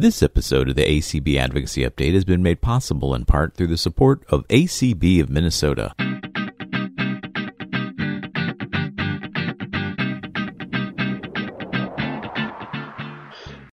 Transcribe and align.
This 0.00 0.22
episode 0.22 0.68
of 0.68 0.76
the 0.76 0.84
ACB 0.84 1.36
Advocacy 1.36 1.82
Update 1.82 2.14
has 2.14 2.24
been 2.24 2.40
made 2.40 2.60
possible 2.60 3.16
in 3.16 3.24
part 3.24 3.56
through 3.56 3.66
the 3.66 3.76
support 3.76 4.24
of 4.28 4.46
ACB 4.46 5.20
of 5.20 5.28
Minnesota. 5.28 5.92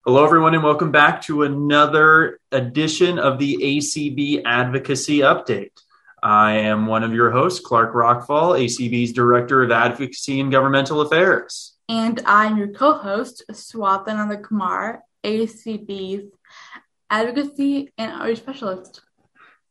Hello, 0.04 0.24
everyone, 0.24 0.54
and 0.54 0.64
welcome 0.64 0.90
back 0.90 1.22
to 1.22 1.44
another 1.44 2.40
edition 2.50 3.20
of 3.20 3.38
the 3.38 3.58
ACB 3.62 4.42
Advocacy 4.44 5.18
Update. 5.18 5.80
I 6.24 6.54
am 6.54 6.86
one 6.86 7.04
of 7.04 7.12
your 7.12 7.30
hosts, 7.30 7.64
Clark 7.64 7.94
Rockefeller, 7.94 8.58
ACB's 8.58 9.12
Director 9.12 9.62
of 9.62 9.70
Advocacy 9.70 10.40
and 10.40 10.50
Governmental 10.50 11.02
Affairs. 11.02 11.76
And 11.88 12.20
I'm 12.26 12.56
your 12.56 12.72
co 12.72 12.94
host, 12.94 13.44
Swatha 13.52 14.08
Nandhakumar, 14.08 15.02
ACB's 15.26 16.30
Advocacy 17.10 17.92
and 17.98 18.12
Outreach 18.12 18.38
Specialist. 18.38 19.00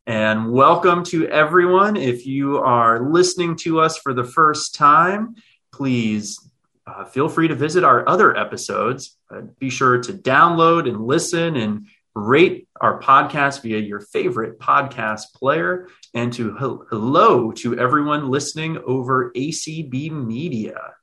And 0.06 0.52
welcome 0.52 1.04
to 1.06 1.30
everyone. 1.30 1.96
If 1.96 2.28
you 2.28 2.58
are 2.58 3.10
listening 3.10 3.56
to 3.58 3.80
us 3.80 3.98
for 3.98 4.14
the 4.14 4.26
first 4.26 4.76
time, 4.76 5.36
please 5.72 6.38
uh, 6.86 7.06
feel 7.06 7.30
free 7.30 7.48
to 7.48 7.56
visit 7.56 7.86
our 7.86 8.08
other 8.08 8.36
episodes. 8.36 9.18
Uh, 9.34 9.44
be 9.58 9.70
sure 9.70 9.98
to 10.00 10.12
download 10.12 10.90
and 10.90 11.00
listen 11.00 11.56
and 11.56 11.88
rate 12.14 12.68
our 12.82 13.00
podcast 13.00 13.62
via 13.62 13.80
your 13.80 14.02
favorite 14.02 14.60
podcast 14.60 15.34
player. 15.34 15.88
And 16.14 16.34
to 16.34 16.52
hello 16.52 17.54
to 17.54 17.80
everyone 17.80 18.30
listening 18.30 18.78
over 18.86 19.32
ACB 19.32 20.12
Media. 20.12 20.96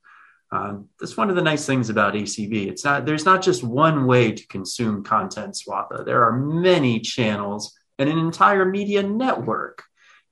Um, 0.53 0.89
that's 0.99 1.17
one 1.17 1.31
of 1.31 1.35
the 1.35 1.41
nice 1.41 1.65
things 1.65 1.89
about 1.89 2.13
ACB. 2.13 2.67
It's 2.67 2.85
not 2.85 3.07
there's 3.07 3.25
not 3.25 3.41
just 3.41 3.63
one 3.63 4.05
way 4.05 4.31
to 4.31 4.47
consume 4.47 5.03
content, 5.03 5.55
Swatha. 5.55 6.05
There 6.05 6.23
are 6.23 6.37
many 6.37 6.99
channels 6.99 7.75
and 7.97 8.07
an 8.07 8.19
entire 8.19 8.63
media 8.63 9.01
network 9.01 9.83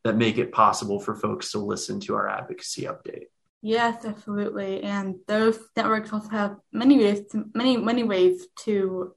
that 0.04 0.18
make 0.18 0.38
it 0.38 0.52
possible 0.52 1.00
for 1.00 1.16
folks 1.16 1.52
to 1.52 1.60
listen 1.60 2.00
to 2.02 2.14
our 2.16 2.30
advocacy 2.30 2.84
update. 2.84 3.26
Yes, 3.64 4.06
absolutely. 4.06 4.84
And 4.84 5.16
those 5.28 5.58
networks 5.76 6.14
also 6.14 6.30
have 6.30 6.58
many 6.72 7.00
ways 7.00 7.22
to, 7.32 7.46
many 7.56 7.78
many 7.78 8.04
ways 8.04 8.46
to 8.66 9.16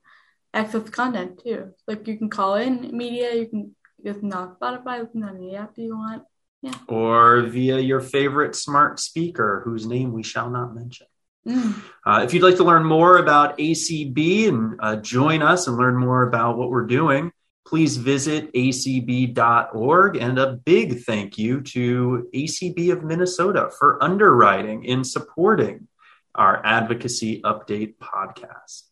access 0.55 0.89
content 0.89 1.43
too. 1.45 1.75
Like 1.87 2.09
you 2.09 2.17
can 2.17 2.31
call 2.31 2.55
in 2.55 2.97
media, 2.97 3.35
you 3.35 3.47
can 3.47 3.77
listen 4.03 4.33
on 4.33 4.57
Spotify, 4.57 5.03
listen 5.03 5.23
on 5.23 5.37
any 5.37 5.55
app 5.55 5.77
you 5.77 5.95
want. 5.99 6.23
Yeah. 6.65 6.73
Or 6.89 7.43
via 7.43 7.79
your 7.79 8.01
favorite 8.01 8.57
smart 8.57 8.99
speaker, 8.99 9.61
whose 9.67 9.85
name 9.85 10.15
we 10.15 10.23
shall 10.23 10.49
not 10.49 10.75
mention. 10.75 11.07
Mm. 11.47 11.75
Uh, 12.07 12.23
if 12.25 12.33
you'd 12.33 12.43
like 12.43 12.57
to 12.57 12.65
learn 12.65 12.87
more 12.87 13.19
about 13.19 13.59
ACB 13.59 14.49
and 14.49 14.81
uh, 14.81 14.97
join 14.97 15.43
us 15.43 15.67
and 15.67 15.77
learn 15.77 15.95
more 15.95 16.27
about 16.27 16.57
what 16.57 16.71
we're 16.71 16.87
doing, 16.87 17.33
please 17.67 17.99
visit 17.99 18.51
acb.org. 18.55 20.17
And 20.17 20.39
a 20.39 20.55
big 20.55 21.01
thank 21.01 21.37
you 21.37 21.61
to 21.61 22.31
ACB 22.35 22.93
of 22.93 23.05
Minnesota 23.05 23.71
for 23.79 24.03
underwriting 24.03 24.89
and 24.89 25.07
supporting 25.07 25.87
our 26.35 26.65
Advocacy 26.65 27.43
Update 27.43 27.97
podcast. 27.99 28.85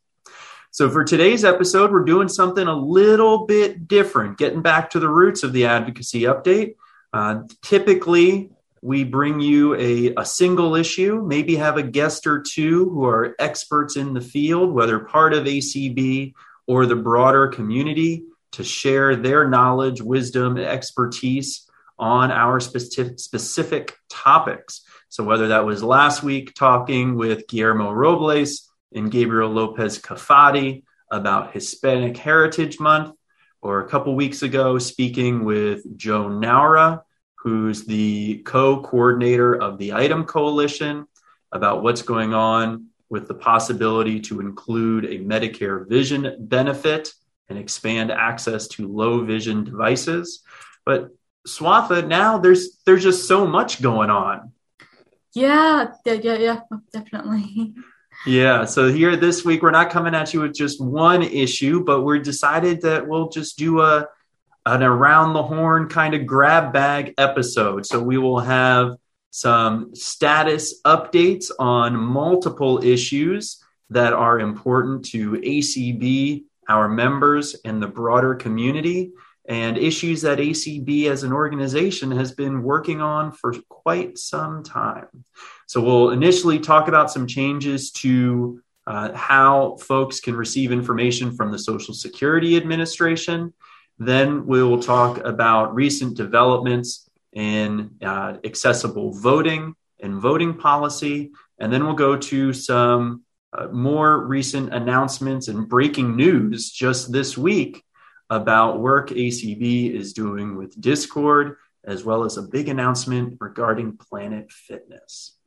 So, 0.72 0.90
for 0.90 1.04
today's 1.04 1.42
episode, 1.42 1.90
we're 1.90 2.04
doing 2.04 2.28
something 2.28 2.66
a 2.66 2.76
little 2.76 3.46
bit 3.46 3.88
different, 3.88 4.36
getting 4.36 4.60
back 4.60 4.90
to 4.90 5.00
the 5.00 5.08
roots 5.08 5.42
of 5.42 5.54
the 5.54 5.64
Advocacy 5.64 6.24
Update. 6.24 6.74
Uh, 7.12 7.42
typically, 7.62 8.50
we 8.82 9.04
bring 9.04 9.40
you 9.40 9.74
a, 9.76 10.14
a 10.16 10.24
single 10.24 10.74
issue, 10.74 11.22
maybe 11.24 11.56
have 11.56 11.76
a 11.76 11.82
guest 11.82 12.26
or 12.26 12.42
two 12.42 12.90
who 12.90 13.04
are 13.04 13.36
experts 13.38 13.96
in 13.96 14.12
the 14.12 14.20
field, 14.20 14.72
whether 14.72 14.98
part 14.98 15.34
of 15.34 15.44
ACB 15.44 16.32
or 16.66 16.86
the 16.86 16.96
broader 16.96 17.48
community, 17.48 18.24
to 18.52 18.64
share 18.64 19.16
their 19.16 19.48
knowledge, 19.48 20.02
wisdom, 20.02 20.58
expertise 20.58 21.68
on 21.98 22.30
our 22.30 22.60
specific, 22.60 23.18
specific 23.18 23.96
topics. 24.10 24.82
So, 25.08 25.22
whether 25.24 25.48
that 25.48 25.64
was 25.64 25.82
last 25.82 26.22
week 26.22 26.54
talking 26.54 27.14
with 27.14 27.46
Guillermo 27.46 27.92
Robles 27.92 28.68
and 28.94 29.10
Gabriel 29.10 29.50
Lopez 29.50 29.98
Cafati 29.98 30.82
about 31.10 31.52
Hispanic 31.52 32.16
Heritage 32.16 32.80
Month, 32.80 33.14
or 33.62 33.80
a 33.80 33.88
couple 33.88 34.14
weeks 34.14 34.42
ago 34.42 34.78
speaking 34.78 35.44
with 35.44 35.96
Joe 35.96 36.24
Nahra, 36.24 37.02
who's 37.36 37.84
the 37.84 38.42
co 38.44 38.82
coordinator 38.82 39.54
of 39.54 39.78
the 39.78 39.90
ITEM 39.90 40.26
Coalition, 40.26 41.06
about 41.52 41.82
what's 41.82 42.02
going 42.02 42.34
on 42.34 42.88
with 43.08 43.28
the 43.28 43.34
possibility 43.34 44.20
to 44.20 44.40
include 44.40 45.04
a 45.04 45.18
Medicare 45.18 45.88
vision 45.88 46.36
benefit 46.40 47.12
and 47.48 47.58
expand 47.58 48.10
access 48.10 48.68
to 48.68 48.88
low 48.88 49.24
vision 49.24 49.64
devices. 49.64 50.42
But 50.84 51.10
Swatha, 51.46 52.06
now 52.06 52.38
there's 52.38 52.78
there's 52.84 53.02
just 53.02 53.28
so 53.28 53.46
much 53.46 53.82
going 53.82 54.10
on. 54.10 54.52
Yeah, 55.34 55.92
yeah, 56.04 56.12
yeah, 56.14 56.36
yeah 56.36 56.60
definitely. 56.92 57.74
Yeah. 58.26 58.66
So 58.66 58.92
here 58.92 59.16
this 59.16 59.44
week, 59.44 59.62
we're 59.62 59.72
not 59.72 59.90
coming 59.90 60.14
at 60.14 60.32
you 60.32 60.40
with 60.40 60.54
just 60.54 60.80
one 60.80 61.22
issue, 61.22 61.84
but 61.84 62.02
we're 62.02 62.20
decided 62.20 62.82
that 62.82 63.08
we'll 63.08 63.28
just 63.28 63.58
do 63.58 63.80
a 63.80 64.08
an 64.64 64.82
around 64.82 65.32
the 65.32 65.42
horn 65.42 65.88
kind 65.88 66.14
of 66.14 66.24
grab 66.26 66.72
bag 66.72 67.14
episode. 67.18 67.84
So 67.84 68.00
we 68.00 68.16
will 68.16 68.38
have 68.38 68.96
some 69.30 69.94
status 69.94 70.80
updates 70.82 71.50
on 71.58 71.96
multiple 71.96 72.84
issues 72.84 73.62
that 73.90 74.12
are 74.12 74.38
important 74.38 75.06
to 75.06 75.32
ACB, 75.32 76.44
our 76.68 76.88
members, 76.88 77.56
and 77.64 77.82
the 77.82 77.88
broader 77.88 78.34
community, 78.34 79.10
and 79.48 79.76
issues 79.76 80.22
that 80.22 80.38
ACB 80.38 81.06
as 81.06 81.24
an 81.24 81.32
organization 81.32 82.12
has 82.12 82.32
been 82.32 82.62
working 82.62 83.00
on 83.00 83.32
for 83.32 83.54
quite 83.68 84.16
some 84.16 84.62
time. 84.62 85.24
So 85.72 85.80
we'll 85.80 86.10
initially 86.10 86.58
talk 86.58 86.88
about 86.88 87.10
some 87.10 87.26
changes 87.26 87.92
to 87.92 88.60
uh, 88.86 89.14
how 89.14 89.78
folks 89.78 90.20
can 90.20 90.36
receive 90.36 90.70
information 90.70 91.34
from 91.34 91.50
the 91.50 91.58
Social 91.58 91.94
Security 91.94 92.58
Administration. 92.58 93.54
Then 93.98 94.44
we 94.44 94.62
will 94.62 94.82
talk 94.82 95.24
about 95.24 95.74
recent 95.74 96.14
developments 96.14 97.08
in 97.32 97.92
uh, 98.02 98.36
accessible 98.44 99.12
voting 99.12 99.74
and 99.98 100.20
voting 100.20 100.58
policy. 100.58 101.30
And 101.58 101.72
then 101.72 101.86
we'll 101.86 101.94
go 101.94 102.18
to 102.18 102.52
some 102.52 103.22
uh, 103.54 103.68
more 103.68 104.26
recent 104.26 104.74
announcements 104.74 105.48
and 105.48 105.66
breaking 105.66 106.16
news 106.16 106.70
just 106.70 107.12
this 107.12 107.38
week 107.38 107.82
about 108.28 108.78
work 108.78 109.08
ACB 109.08 109.90
is 109.90 110.12
doing 110.12 110.54
with 110.54 110.78
Discord, 110.78 111.56
as 111.82 112.04
well 112.04 112.24
as 112.24 112.36
a 112.36 112.42
big 112.42 112.68
announcement 112.68 113.38
regarding 113.40 113.96
Planet 113.96 114.52
Fitness. 114.52 115.38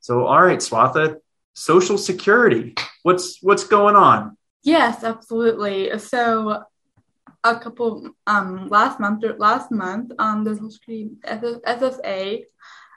So, 0.00 0.26
all 0.26 0.42
right, 0.42 0.58
Swatha, 0.58 1.16
Social 1.54 1.98
Security, 1.98 2.74
what's 3.02 3.42
what's 3.42 3.64
going 3.64 3.96
on? 3.96 4.36
Yes, 4.62 5.04
absolutely. 5.04 5.98
So, 5.98 6.64
a 7.44 7.58
couple 7.58 8.10
um 8.26 8.68
last 8.68 9.00
month 9.00 9.24
last 9.38 9.70
month 9.70 10.12
um 10.18 10.44
the 10.44 10.54
Social 10.54 10.70
Security 10.70 11.10
SSA 11.24 12.44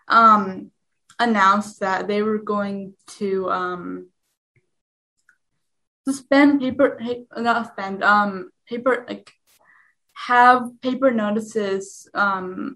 um 0.07 0.71
announced 1.19 1.79
that 1.79 2.07
they 2.07 2.21
were 2.21 2.39
going 2.39 2.93
to 3.07 3.49
um 3.49 4.09
suspend 6.05 6.59
paper 6.59 6.99
not 7.37 7.65
suspend 7.65 8.03
um 8.03 8.49
paper 8.67 9.05
like 9.07 9.31
have 10.13 10.69
paper 10.81 11.11
notices 11.11 12.09
um 12.13 12.75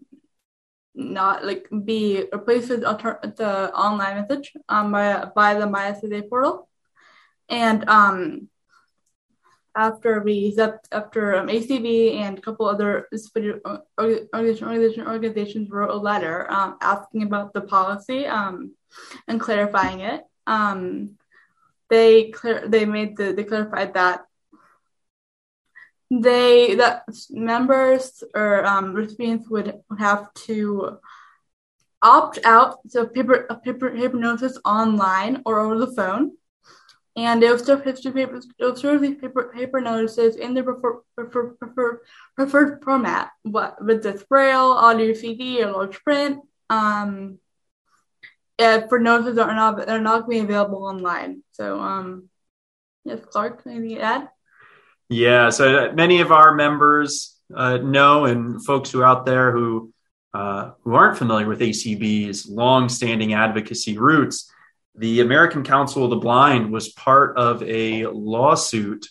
not 0.98 1.46
like 1.46 1.68
be 1.86 2.26
replaced 2.34 2.70
with 2.70 2.82
the 2.82 3.72
online 3.74 4.22
message 4.22 4.54
um 4.68 4.92
by 4.92 5.26
by 5.36 5.54
the 5.54 5.66
MySSA 5.66 6.28
portal, 6.30 6.68
and 7.50 7.88
um 7.88 8.50
after 9.78 10.22
we 10.22 10.58
after 10.92 11.36
um, 11.36 11.48
ACB 11.48 12.16
and 12.16 12.40
a 12.40 12.42
couple 12.42 12.68
other 12.68 13.08
organization, 14.00 15.08
organizations 15.08 15.70
wrote 15.70 15.92
a 15.92 15.96
letter 15.96 16.52
um, 16.52 16.78
asking 16.82 17.22
about 17.24 17.54
the 17.54 17.62
policy 17.62 18.26
um, 18.26 18.74
and 19.28 19.40
clarifying 19.40 20.00
it. 20.00 20.24
Um, 20.48 21.12
they 21.90 22.32
clear 22.32 22.68
they 22.68 22.86
made 22.86 23.16
the 23.16 23.34
they 23.34 23.44
clarified 23.44 23.94
that 23.94 24.26
they 26.10 26.76
that 26.76 27.04
members 27.30 28.24
or 28.34 28.66
um, 28.66 28.94
recipients 28.94 29.50
would, 29.50 29.82
have 29.98 30.34
to 30.34 31.00
opt 32.02 32.38
out 32.46 32.78
so 32.88 33.08
paper 33.08 33.48
paper 33.64 33.90
paper 33.90 34.18
notices 34.18 34.60
online 34.64 35.42
or 35.46 35.60
over 35.60 35.78
the 35.78 35.94
phone. 35.94 36.34
And 37.16 37.42
they'll 37.42 37.58
still 37.58 37.80
history 37.80 38.12
papers 38.12 38.48
they'll 38.60 38.76
serve 38.76 39.02
these 39.02 39.18
paper 39.18 39.52
paper 39.54 39.82
notices 39.82 40.36
in 40.36 40.54
the 40.54 40.64
preferred 40.64 41.02
preferred 41.16 41.60
preferred, 41.60 42.00
preferred 42.36 42.84
format 42.84 43.32
what 43.42 43.84
with 43.84 44.04
the 44.04 44.24
braille 44.30 44.72
audio 44.72 45.14
cd 45.14 45.64
or 45.64 45.72
large 45.72 46.04
print 46.04 46.42
um 46.70 47.40
for 48.58 49.00
notices 49.00 49.36
that 49.36 49.50
are 49.50 49.56
not 49.56 49.88
they're 49.88 50.00
not 50.00 50.28
going 50.28 50.42
to 50.42 50.48
be 50.48 50.54
available 50.54 50.84
online. 50.84 51.44
So 51.54 51.80
um 51.80 52.30
yes 53.04 53.20
clark 53.26 53.64
anything 53.66 53.96
to 53.96 54.02
add 54.02 54.30
Yeah, 55.10 55.50
so 55.50 55.92
many 55.94 56.22
of 56.22 56.32
our 56.32 56.54
members 56.54 57.38
uh, 57.54 57.78
know, 57.78 58.26
and 58.26 58.64
folks 58.66 58.92
who 58.92 59.02
are 59.02 59.06
out 59.06 59.26
there 59.26 59.52
who 59.52 59.94
uh, 60.34 60.72
who 60.84 60.94
aren't 60.94 61.18
familiar 61.18 61.48
with 61.48 61.62
ACB's 61.62 62.48
long-standing 62.48 63.34
advocacy 63.34 63.98
roots, 63.98 64.52
the 64.94 65.22
American 65.22 65.64
Council 65.64 66.04
of 66.04 66.10
the 66.10 66.18
Blind 66.18 66.72
was 66.72 66.90
part 66.90 67.38
of 67.38 67.64
a 67.64 68.06
lawsuit 68.08 69.08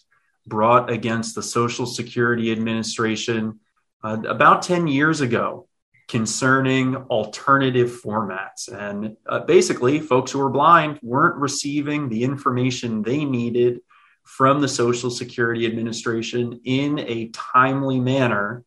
brought 0.46 0.90
against 0.90 1.34
the 1.34 1.43
Social 1.43 1.87
Security 1.87 2.52
Administration 2.52 3.58
uh, 4.04 4.19
about 4.28 4.62
10 4.62 4.87
years 4.87 5.20
ago 5.20 5.66
concerning 6.06 6.94
alternative 6.94 8.00
formats. 8.04 8.69
And 8.69 9.16
uh, 9.26 9.40
basically, 9.40 9.99
folks 10.00 10.31
who 10.31 10.38
were 10.38 10.50
blind 10.50 11.00
weren't 11.02 11.40
receiving 11.40 12.08
the 12.08 12.22
information 12.22 13.02
they 13.02 13.25
needed 13.25 13.81
from 14.26 14.61
the 14.61 14.69
Social 14.69 15.08
Security 15.08 15.67
Administration 15.67 16.61
in 16.64 16.99
a 16.99 17.28
timely 17.28 18.00
manner 18.00 18.64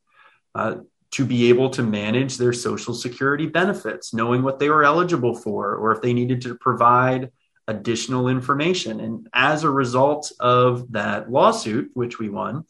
uh, 0.56 0.76
to 1.12 1.26
be 1.26 1.50
able 1.50 1.70
to 1.72 1.84
manage 1.84 2.38
their 2.38 2.54
Social 2.54 2.94
Security 2.94 3.46
benefits, 3.46 4.14
knowing 4.14 4.42
what 4.42 4.58
they 4.58 4.70
were 4.70 4.86
eligible 4.86 5.36
for, 5.36 5.76
or 5.76 5.92
if 5.92 6.02
they 6.02 6.14
needed 6.14 6.42
to 6.42 6.56
provide 6.56 7.32
additional 7.68 8.30
information. 8.30 9.02
And 9.02 9.28
as 9.34 9.64
a 9.66 9.70
result 9.70 10.32
of 10.40 10.94
that 10.94 11.30
lawsuit, 11.30 11.92
which 11.94 12.20
we 12.20 12.30
won, 12.30 12.64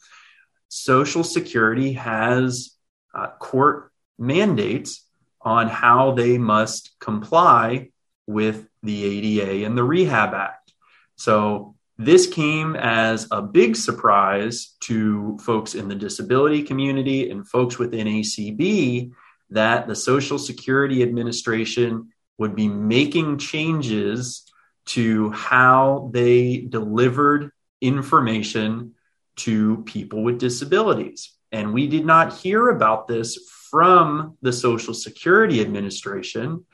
Social 0.68 1.24
Security 1.24 1.94
has 1.94 2.72
uh, 3.14 3.28
court 3.40 3.92
mandates 4.18 5.06
on 5.42 5.68
how 5.68 6.12
they 6.12 6.40
must 6.40 6.96
comply 7.00 7.92
with 8.26 8.68
the 8.82 9.06
ADA 9.06 9.66
and 9.66 9.78
the 9.78 9.84
Rehab 9.84 10.34
Act. 10.34 10.74
So 11.18 11.76
this 12.00 12.28
came 12.28 12.78
as 12.78 13.28
a 13.30 13.42
big 13.42 13.75
surprise 13.75 14.74
to 14.80 15.38
folks 15.42 15.75
in 15.75 15.90
the 15.90 15.96
disability 15.96 16.63
community 16.63 17.30
and 17.30 17.46
folks 17.46 17.78
within 17.78 18.07
ACB 18.07 19.12
that 19.50 19.86
the 19.86 19.96
Social 19.96 20.40
Security 20.40 21.04
Administration 21.04 22.07
would 22.38 22.56
be 22.56 22.69
making 22.69 23.38
changes 23.38 24.50
to 24.86 25.30
how 25.31 26.10
they 26.13 26.62
delivered 26.62 27.51
information 27.81 28.95
to 29.36 29.84
people 29.84 30.24
with 30.24 30.40
disabilities. 30.40 31.34
And 31.52 31.74
we 31.74 31.88
did 31.88 32.06
not 32.06 32.38
hear 32.38 32.69
about 32.69 33.10
this 33.10 33.38
from 33.69 34.38
the 34.42 34.54
Social 34.54 34.94
Security 34.94 35.60
Administration. 35.60 36.66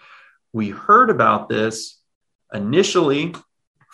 We 0.53 0.69
heard 0.69 1.09
about 1.09 1.49
this 1.49 1.99
initially 2.53 3.33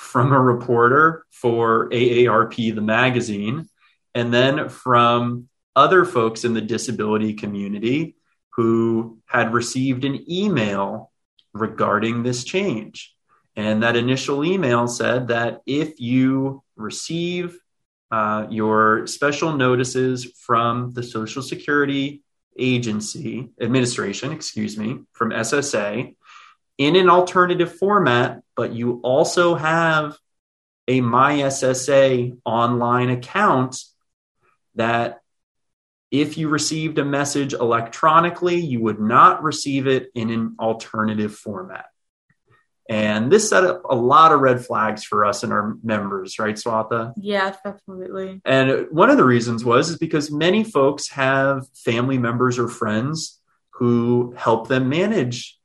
from 0.02 0.34
a 0.34 0.40
reporter 0.40 1.24
for 1.30 1.88
AARP, 1.90 2.74
the 2.74 2.82
magazine, 2.82 3.70
and 4.16 4.34
then 4.34 4.68
from 4.68 5.48
other 5.76 6.06
folks 6.06 6.44
in 6.44 6.54
the 6.54 6.60
disability 6.60 7.36
community 7.36 8.16
who 8.56 9.20
had 9.28 9.54
received 9.54 10.04
an 10.04 10.26
email 10.30 11.12
regarding 11.54 12.24
this 12.24 12.44
change. 12.44 13.16
And 13.56 13.84
that 13.84 13.96
initial 13.96 14.44
email 14.44 14.88
said 14.88 15.28
that 15.28 15.62
if 15.68 16.00
you 16.02 16.64
receive 16.76 17.60
uh, 18.10 18.48
your 18.50 19.06
special 19.06 19.54
notices 19.54 20.26
from 20.26 20.92
the 20.94 21.04
Social 21.04 21.44
Security 21.44 22.24
Agency 22.58 23.50
Administration, 23.62 24.32
excuse 24.32 24.78
me, 24.78 25.02
from 25.14 25.30
SSA, 25.30 26.16
in 26.82 26.96
an 26.96 27.12
alternative 27.12 27.78
format, 27.78 28.42
but 28.56 28.74
you 28.74 29.02
also 29.04 29.54
have 29.54 30.18
a 30.88 31.00
MySSA 31.00 32.36
online 32.44 33.12
account 33.12 33.78
that 34.74 35.22
if 36.10 36.40
you 36.40 36.50
received 36.50 36.98
a 36.98 37.06
message 37.06 37.54
electronically, 37.54 38.60
you 38.60 38.82
would 38.82 39.00
not 39.00 39.44
receive 39.44 39.86
it 39.86 40.10
in 40.16 40.32
an 40.32 40.56
alternative 40.60 41.36
format. 41.36 41.86
And 42.90 43.32
this 43.32 43.48
set 43.48 43.64
up 43.64 43.84
a 43.88 43.96
lot 43.96 44.32
of 44.32 44.40
red 44.40 44.66
flags 44.66 45.04
for 45.04 45.24
us 45.24 45.44
and 45.44 45.54
our 45.54 45.76
members, 45.84 46.40
right, 46.40 46.56
Swatha? 46.56 47.14
Yes, 47.16 47.60
absolutely. 47.64 48.42
And 48.44 48.88
one 48.90 49.12
of 49.12 49.18
the 49.18 49.24
reasons 49.24 49.64
was 49.64 49.92
is 49.92 50.00
because 50.00 50.32
many 50.32 50.64
folks 50.64 51.10
have 51.10 51.68
family 51.76 52.18
members 52.18 52.58
or 52.58 52.68
friends 52.68 53.40
who 53.70 54.34
help 54.36 54.68
them 54.68 54.90
manage 54.90 55.60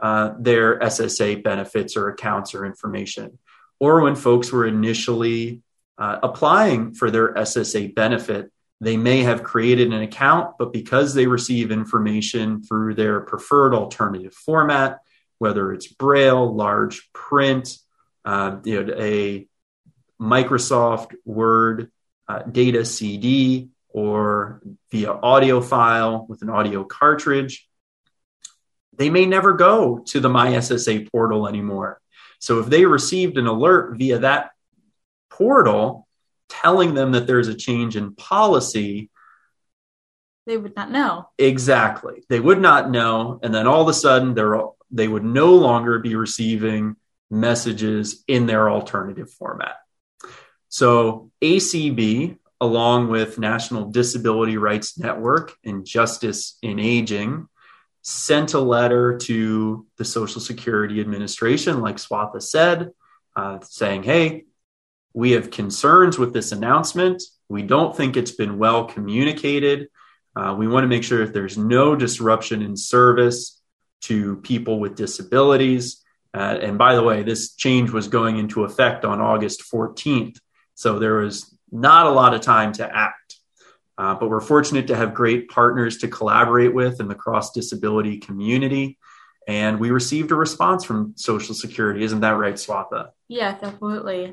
uh, 0.00 0.34
their 0.38 0.78
SSA 0.78 1.42
benefits 1.42 1.96
or 1.96 2.08
accounts 2.08 2.54
or 2.54 2.64
information. 2.64 3.38
Or 3.78 4.00
when 4.00 4.16
folks 4.16 4.50
were 4.52 4.66
initially 4.66 5.62
uh, 5.98 6.18
applying 6.22 6.94
for 6.94 7.10
their 7.10 7.34
SSA 7.34 7.94
benefit, 7.94 8.50
they 8.80 8.96
may 8.96 9.22
have 9.22 9.42
created 9.42 9.92
an 9.92 10.02
account, 10.02 10.56
but 10.58 10.72
because 10.72 11.14
they 11.14 11.26
receive 11.26 11.70
information 11.70 12.62
through 12.62 12.94
their 12.94 13.20
preferred 13.20 13.74
alternative 13.74 14.32
format, 14.34 15.00
whether 15.38 15.72
it's 15.72 15.86
Braille, 15.86 16.54
large 16.54 17.12
print, 17.12 17.76
uh, 18.24 18.56
you 18.64 18.82
know, 18.82 18.94
a 18.98 19.46
Microsoft 20.20 21.14
Word 21.24 21.90
uh, 22.28 22.42
data 22.42 22.84
CD, 22.84 23.68
or 23.88 24.62
via 24.90 25.12
audio 25.12 25.60
file 25.60 26.26
with 26.28 26.42
an 26.42 26.50
audio 26.50 26.84
cartridge, 26.84 27.68
they 28.96 29.10
may 29.10 29.26
never 29.26 29.54
go 29.54 29.98
to 30.08 30.20
the 30.20 30.28
MySSA 30.28 31.10
portal 31.10 31.48
anymore. 31.48 32.00
So 32.38 32.58
if 32.58 32.66
they 32.66 32.86
received 32.86 33.38
an 33.38 33.46
alert 33.46 33.96
via 33.96 34.18
that 34.18 34.50
portal 35.30 36.06
telling 36.48 36.94
them 36.94 37.12
that 37.12 37.26
there's 37.26 37.48
a 37.48 37.54
change 37.54 37.96
in 37.96 38.14
policy, 38.14 39.10
they 40.46 40.56
would 40.56 40.74
not 40.74 40.90
know. 40.90 41.28
Exactly. 41.38 42.24
They 42.28 42.40
would 42.40 42.60
not 42.60 42.90
know. 42.90 43.38
And 43.42 43.54
then 43.54 43.66
all 43.66 43.82
of 43.82 43.88
a 43.88 43.94
sudden, 43.94 44.34
they're, 44.34 44.60
they 44.90 45.06
would 45.06 45.24
no 45.24 45.54
longer 45.54 45.98
be 46.00 46.16
receiving 46.16 46.96
messages 47.30 48.24
in 48.26 48.46
their 48.46 48.68
alternative 48.68 49.30
format. 49.30 49.76
So 50.68 51.30
ACB, 51.42 52.38
along 52.60 53.08
with 53.08 53.38
National 53.38 53.90
Disability 53.90 54.56
Rights 54.56 54.98
Network 54.98 55.54
and 55.64 55.84
Justice 55.84 56.58
in 56.62 56.78
Aging, 56.80 57.48
sent 58.02 58.54
a 58.54 58.60
letter 58.60 59.18
to 59.18 59.86
the 59.96 60.04
Social 60.04 60.40
Security 60.40 61.00
Administration, 61.00 61.80
like 61.80 61.96
Swatha 61.96 62.42
said, 62.42 62.90
uh, 63.36 63.58
saying, 63.62 64.02
hey, 64.02 64.44
we 65.12 65.32
have 65.32 65.50
concerns 65.50 66.18
with 66.18 66.32
this 66.32 66.52
announcement. 66.52 67.22
We 67.48 67.62
don't 67.62 67.96
think 67.96 68.16
it's 68.16 68.32
been 68.32 68.58
well 68.58 68.84
communicated. 68.84 69.88
Uh, 70.36 70.54
we 70.56 70.68
want 70.68 70.84
to 70.84 70.88
make 70.88 71.04
sure 71.04 71.24
that 71.24 71.34
there's 71.34 71.58
no 71.58 71.96
disruption 71.96 72.62
in 72.62 72.76
service 72.76 73.60
to 74.02 74.36
people 74.36 74.78
with 74.78 74.94
disabilities. 74.94 76.02
Uh, 76.32 76.58
and 76.60 76.78
by 76.78 76.94
the 76.94 77.02
way, 77.02 77.22
this 77.22 77.54
change 77.54 77.90
was 77.90 78.08
going 78.08 78.38
into 78.38 78.64
effect 78.64 79.04
on 79.04 79.20
August 79.20 79.62
14th. 79.72 80.38
So 80.74 80.98
there 80.98 81.16
was 81.16 81.54
not 81.72 82.06
a 82.06 82.10
lot 82.10 82.34
of 82.34 82.40
time 82.40 82.72
to 82.74 82.96
act. 82.96 83.39
Uh, 84.00 84.14
but 84.14 84.30
we're 84.30 84.40
fortunate 84.40 84.86
to 84.86 84.96
have 84.96 85.12
great 85.12 85.50
partners 85.50 85.98
to 85.98 86.08
collaborate 86.08 86.72
with 86.72 87.00
in 87.00 87.08
the 87.08 87.14
cross 87.14 87.52
disability 87.52 88.16
community. 88.16 88.98
And 89.46 89.78
we 89.78 89.90
received 89.90 90.30
a 90.30 90.34
response 90.34 90.84
from 90.84 91.12
Social 91.16 91.54
Security. 91.54 92.02
Isn't 92.02 92.20
that 92.20 92.38
right, 92.38 92.54
Swatha? 92.54 93.10
Yes, 93.28 93.62
absolutely. 93.62 94.32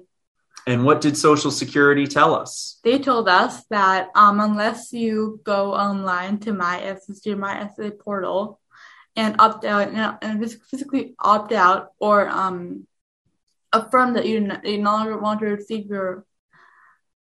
And 0.65 0.85
what 0.85 1.01
did 1.01 1.17
Social 1.17 1.51
Security 1.51 2.07
tell 2.07 2.33
us? 2.33 2.79
They 2.85 2.97
told 2.97 3.27
us 3.27 3.65
that 3.69 4.07
um, 4.15 4.39
unless 4.39 4.93
you 4.93 5.41
go 5.43 5.73
online 5.73 6.37
to 6.39 6.53
my 6.53 6.79
SSG, 6.79 7.37
my 7.37 7.69
SSA 7.77 7.99
portal, 7.99 8.61
and 9.17 9.35
opt 9.37 9.65
out 9.65 9.89
and 10.21 10.49
physically 10.69 11.13
opt 11.19 11.51
out 11.51 11.89
or 11.99 12.29
um, 12.29 12.87
affirm 13.73 14.13
that 14.13 14.25
you 14.25 14.39
no 14.39 14.91
longer 14.91 15.17
want 15.17 15.41
to 15.41 15.47
receive 15.47 15.87
your 15.87 16.25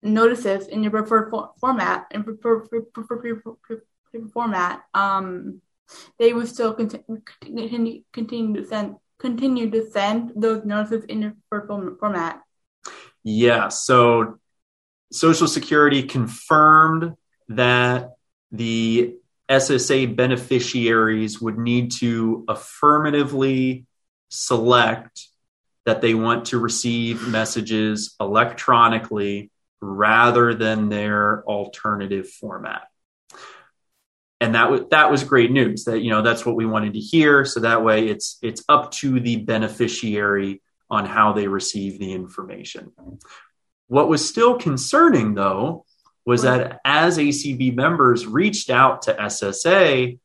notices 0.02 0.66
in 0.68 0.82
your 0.82 0.90
preferred 0.92 1.30
for- 1.30 1.52
format 1.60 2.06
and 2.10 2.24
preferred, 2.24 2.68
preferred, 2.92 3.42
preferred 3.62 3.82
format, 4.32 4.82
um, 4.94 5.60
they 6.18 6.32
would 6.32 6.48
still 6.48 6.74
continue, 6.74 8.02
continue 8.12 8.54
to 8.54 8.66
send 8.66 8.96
continue 9.18 9.70
to 9.70 9.90
send 9.90 10.32
those 10.36 10.64
notices 10.64 11.04
in 11.04 11.22
your 11.22 11.34
preferred 11.48 11.98
format. 11.98 12.42
Yeah. 13.22 13.68
So 13.68 14.38
Social 15.12 15.46
Security 15.46 16.02
confirmed 16.02 17.14
that 17.48 18.10
the 18.52 19.16
SSA 19.48 20.16
beneficiaries 20.16 21.40
would 21.40 21.58
need 21.58 21.92
to 22.00 22.44
affirmatively 22.48 23.86
select 24.28 25.28
that 25.84 26.00
they 26.00 26.14
want 26.14 26.46
to 26.46 26.58
receive 26.58 27.28
messages 27.28 28.16
electronically 28.20 29.50
rather 29.80 30.54
than 30.54 30.88
their 30.88 31.44
alternative 31.44 32.28
format. 32.28 32.88
And 34.40 34.54
that 34.54 34.70
was 34.70 34.82
that 34.90 35.10
was 35.10 35.24
great 35.24 35.50
news. 35.50 35.84
That 35.84 36.00
you 36.00 36.10
know 36.10 36.20
that's 36.20 36.44
what 36.44 36.56
we 36.56 36.66
wanted 36.66 36.92
to 36.92 37.00
hear. 37.00 37.44
So 37.46 37.60
that 37.60 37.82
way, 37.82 38.08
it's 38.08 38.38
it's 38.42 38.62
up 38.68 38.90
to 38.92 39.18
the 39.18 39.36
beneficiary 39.36 40.62
on 40.90 41.06
how 41.06 41.32
they 41.32 41.48
receive 41.48 41.98
the 41.98 42.12
information. 42.12 42.92
What 43.88 44.08
was 44.08 44.28
still 44.28 44.58
concerning, 44.58 45.34
though, 45.34 45.86
was 46.26 46.42
that 46.42 46.80
as 46.84 47.18
ACB 47.18 47.74
members 47.74 48.26
reached 48.26 48.68
out 48.68 49.02
to 49.02 49.14
SSA, 49.14 50.18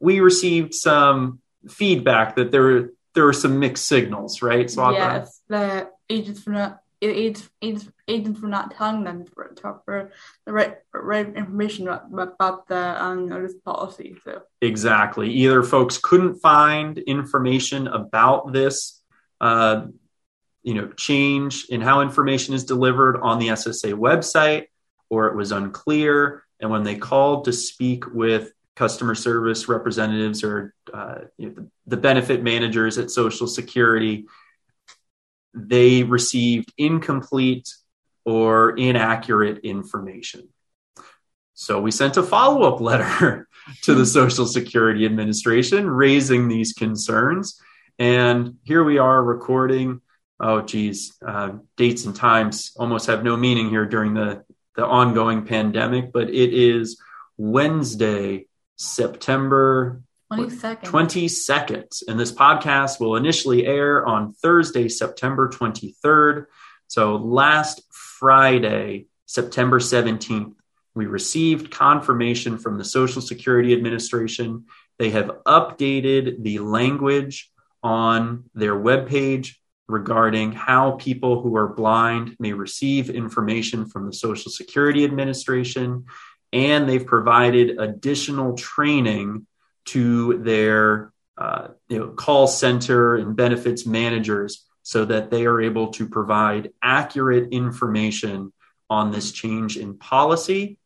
we 0.00 0.20
received 0.20 0.74
some 0.74 1.40
feedback 1.68 2.36
that 2.36 2.50
there 2.50 2.62
were 2.62 2.92
there 3.14 3.24
were 3.24 3.32
some 3.32 3.58
mixed 3.58 3.86
signals, 3.86 4.42
right? 4.42 4.70
So 4.70 4.90
yes, 4.90 5.40
the 5.48 5.88
agents 6.08 6.44
were 6.46 6.52
not 6.52 6.80
agents, 7.02 7.48
agents, 7.62 7.88
agents 8.08 8.40
were 8.40 8.48
not 8.48 8.74
telling 8.76 9.04
them 9.04 9.24
for, 9.34 9.54
for 9.84 10.10
the 10.44 10.52
right 10.52 10.76
right 10.92 11.34
information 11.34 11.88
about, 11.88 12.34
about 12.34 12.68
the 12.68 13.02
um, 13.02 13.28
notice 13.28 13.54
policy. 13.64 14.16
So 14.24 14.42
exactly, 14.60 15.30
either 15.30 15.62
folks 15.62 15.98
couldn't 15.98 16.36
find 16.36 16.98
information 16.98 17.86
about 17.86 18.52
this, 18.52 19.00
uh, 19.40 19.86
you 20.62 20.74
know, 20.74 20.88
change 20.88 21.66
in 21.70 21.80
how 21.80 22.02
information 22.02 22.54
is 22.54 22.64
delivered 22.64 23.18
on 23.20 23.38
the 23.38 23.48
SSA 23.48 23.94
website, 23.94 24.66
or 25.08 25.28
it 25.28 25.36
was 25.36 25.52
unclear. 25.52 26.44
And 26.60 26.70
when 26.70 26.82
they 26.82 26.96
called 26.96 27.46
to 27.46 27.52
speak 27.52 28.12
with 28.12 28.52
customer 28.76 29.14
service 29.14 29.68
representatives 29.68 30.44
or 30.44 30.74
uh, 30.92 31.20
you 31.38 31.48
know, 31.48 31.54
the, 31.54 31.70
the 31.86 31.96
benefit 31.96 32.42
managers 32.42 32.98
at 32.98 33.10
Social 33.10 33.46
Security, 33.46 34.26
they 35.54 36.02
received 36.02 36.72
incomplete 36.78 37.68
or 38.24 38.76
inaccurate 38.76 39.58
information. 39.64 40.48
So 41.54 41.80
we 41.80 41.90
sent 41.90 42.16
a 42.16 42.22
follow 42.22 42.62
up 42.62 42.80
letter 42.80 43.48
to 43.82 43.94
the 43.94 44.06
Social 44.06 44.46
Security 44.46 45.04
Administration 45.04 45.88
raising 45.88 46.48
these 46.48 46.72
concerns. 46.72 47.60
And 47.98 48.56
here 48.64 48.82
we 48.82 48.98
are 48.98 49.22
recording. 49.22 50.00
Oh, 50.38 50.62
geez, 50.62 51.14
uh, 51.26 51.50
dates 51.76 52.06
and 52.06 52.16
times 52.16 52.72
almost 52.76 53.08
have 53.08 53.22
no 53.22 53.36
meaning 53.36 53.68
here 53.68 53.84
during 53.84 54.14
the, 54.14 54.42
the 54.74 54.86
ongoing 54.86 55.44
pandemic, 55.44 56.12
but 56.12 56.30
it 56.30 56.54
is 56.54 56.98
Wednesday, 57.36 58.46
September 58.76 60.00
22nd. 60.32 60.82
22nd. 60.82 62.02
And 62.08 62.18
this 62.18 62.32
podcast 62.32 63.00
will 63.00 63.16
initially 63.16 63.66
air 63.66 64.06
on 64.06 64.32
Thursday, 64.32 64.88
September 64.88 65.48
23rd. 65.48 66.46
So 66.86 67.16
last 67.16 67.82
Friday, 67.92 69.06
September 69.26 69.80
17th, 69.80 70.54
we 70.94 71.06
received 71.06 71.70
confirmation 71.70 72.58
from 72.58 72.78
the 72.78 72.84
Social 72.84 73.22
Security 73.22 73.72
Administration. 73.72 74.66
They 74.98 75.10
have 75.10 75.30
updated 75.46 76.42
the 76.42 76.58
language 76.60 77.50
on 77.82 78.44
their 78.54 78.74
webpage 78.74 79.54
regarding 79.88 80.52
how 80.52 80.92
people 80.92 81.42
who 81.42 81.56
are 81.56 81.68
blind 81.68 82.36
may 82.38 82.52
receive 82.52 83.10
information 83.10 83.86
from 83.86 84.06
the 84.06 84.12
Social 84.12 84.50
Security 84.50 85.04
Administration 85.04 86.06
and 86.52 86.88
they've 86.88 87.06
provided 87.06 87.78
additional 87.78 88.54
training 88.54 89.46
to 89.86 90.38
their 90.42 91.12
uh, 91.36 91.68
you 91.88 91.98
know, 91.98 92.08
call 92.08 92.46
center 92.46 93.16
and 93.16 93.36
benefits 93.36 93.86
managers 93.86 94.66
so 94.82 95.04
that 95.04 95.30
they 95.30 95.46
are 95.46 95.60
able 95.60 95.88
to 95.88 96.08
provide 96.08 96.70
accurate 96.82 97.52
information 97.52 98.52
on 98.88 99.10
this 99.10 99.32
change 99.32 99.76
in 99.76 99.96
policy 99.96 100.78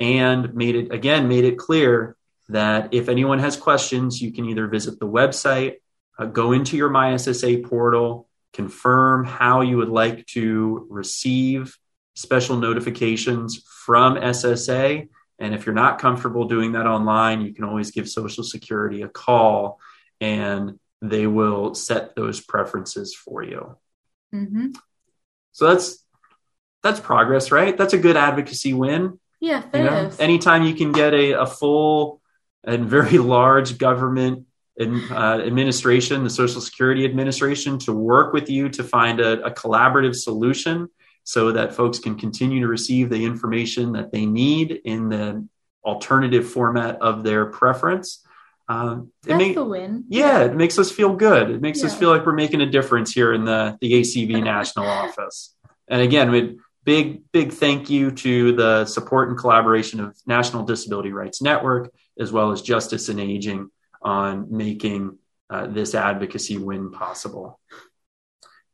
and 0.00 0.54
made 0.54 0.76
it 0.76 0.92
again 0.92 1.26
made 1.26 1.44
it 1.44 1.58
clear 1.58 2.16
that 2.48 2.94
if 2.94 3.08
anyone 3.08 3.40
has 3.40 3.56
questions 3.56 4.22
you 4.22 4.32
can 4.32 4.44
either 4.44 4.68
visit 4.68 5.00
the 5.00 5.06
website 5.06 5.74
uh, 6.18 6.24
go 6.24 6.52
into 6.52 6.76
your 6.76 6.88
myssa 6.88 7.68
portal 7.68 8.28
confirm 8.52 9.24
how 9.24 9.60
you 9.60 9.76
would 9.76 9.88
like 9.88 10.24
to 10.26 10.86
receive 10.88 11.76
special 12.14 12.56
notifications 12.56 13.62
from 13.84 14.16
SSA. 14.16 15.08
And 15.38 15.54
if 15.54 15.66
you're 15.66 15.74
not 15.74 16.00
comfortable 16.00 16.46
doing 16.46 16.72
that 16.72 16.86
online, 16.86 17.42
you 17.42 17.54
can 17.54 17.64
always 17.64 17.90
give 17.90 18.08
Social 18.08 18.42
Security 18.42 19.02
a 19.02 19.08
call 19.08 19.80
and 20.20 20.78
they 21.00 21.26
will 21.26 21.74
set 21.74 22.16
those 22.16 22.40
preferences 22.40 23.14
for 23.14 23.42
you. 23.42 23.76
Mm-hmm. 24.34 24.68
So 25.52 25.68
that's 25.68 26.04
that's 26.82 27.00
progress, 27.00 27.50
right? 27.50 27.76
That's 27.76 27.92
a 27.92 27.98
good 27.98 28.16
advocacy 28.16 28.72
win. 28.72 29.18
Yeah, 29.40 29.62
you 29.72 29.82
know? 29.82 30.10
Anytime 30.18 30.64
you 30.64 30.74
can 30.74 30.92
get 30.92 31.14
a, 31.14 31.40
a 31.40 31.46
full 31.46 32.20
and 32.64 32.86
very 32.86 33.18
large 33.36 33.78
government 33.78 34.46
uh, 34.80 35.40
administration, 35.44 36.22
the 36.24 36.30
Social 36.30 36.60
Security 36.60 37.04
Administration, 37.04 37.78
to 37.80 37.92
work 37.92 38.32
with 38.32 38.48
you 38.48 38.68
to 38.70 38.84
find 38.84 39.20
a, 39.20 39.44
a 39.44 39.50
collaborative 39.50 40.14
solution 40.14 40.88
so 41.28 41.52
that 41.52 41.74
folks 41.74 41.98
can 41.98 42.14
continue 42.14 42.58
to 42.58 42.66
receive 42.66 43.10
the 43.10 43.22
information 43.22 43.92
that 43.92 44.10
they 44.10 44.24
need 44.24 44.80
in 44.86 45.10
the 45.10 45.46
alternative 45.84 46.48
format 46.48 46.96
of 47.02 47.22
their 47.22 47.44
preference. 47.44 48.24
Um, 48.66 49.12
That's 49.24 49.36
may, 49.36 49.52
the 49.52 49.62
win. 49.62 50.04
Yeah, 50.08 50.44
it 50.44 50.54
makes 50.54 50.78
us 50.78 50.90
feel 50.90 51.14
good. 51.14 51.50
It 51.50 51.60
makes 51.60 51.80
yeah. 51.80 51.88
us 51.88 51.94
feel 51.94 52.08
like 52.08 52.24
we're 52.24 52.32
making 52.32 52.62
a 52.62 52.70
difference 52.70 53.12
here 53.12 53.34
in 53.34 53.44
the, 53.44 53.76
the 53.82 53.92
ACB 53.92 54.42
national 54.42 54.86
office. 54.86 55.54
And 55.86 56.00
again, 56.00 56.30
we 56.30 56.56
big, 56.84 57.30
big 57.30 57.52
thank 57.52 57.90
you 57.90 58.10
to 58.10 58.52
the 58.52 58.86
support 58.86 59.28
and 59.28 59.36
collaboration 59.36 60.00
of 60.00 60.16
National 60.26 60.64
Disability 60.64 61.12
Rights 61.12 61.42
Network, 61.42 61.92
as 62.18 62.32
well 62.32 62.52
as 62.52 62.62
Justice 62.62 63.10
in 63.10 63.20
Aging 63.20 63.70
on 64.00 64.46
making 64.56 65.18
uh, 65.50 65.66
this 65.66 65.94
advocacy 65.94 66.56
win 66.56 66.90
possible. 66.90 67.60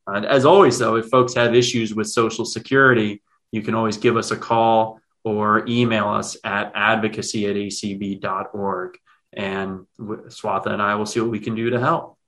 And 0.06 0.26
as 0.26 0.44
always, 0.44 0.78
though, 0.78 0.96
if 0.96 1.06
folks 1.06 1.34
have 1.34 1.54
issues 1.54 1.94
with 1.94 2.08
Social 2.08 2.44
Security, 2.44 3.22
you 3.52 3.62
can 3.62 3.74
always 3.74 3.96
give 3.96 4.16
us 4.16 4.30
a 4.30 4.36
call 4.36 5.00
or 5.22 5.64
email 5.66 6.08
us 6.08 6.36
at 6.44 6.72
advocacy 6.74 7.46
at 7.46 7.56
acb.org. 7.56 8.98
And 9.32 9.86
Swatha 9.98 10.66
and 10.66 10.82
I 10.82 10.96
will 10.96 11.06
see 11.06 11.20
what 11.20 11.30
we 11.30 11.40
can 11.40 11.54
do 11.54 11.70
to 11.70 11.80
help. 11.80 12.18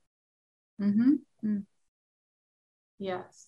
Mm-hmm. 0.81 1.11
mm-hmm. 1.45 1.59
Yes. 2.99 3.47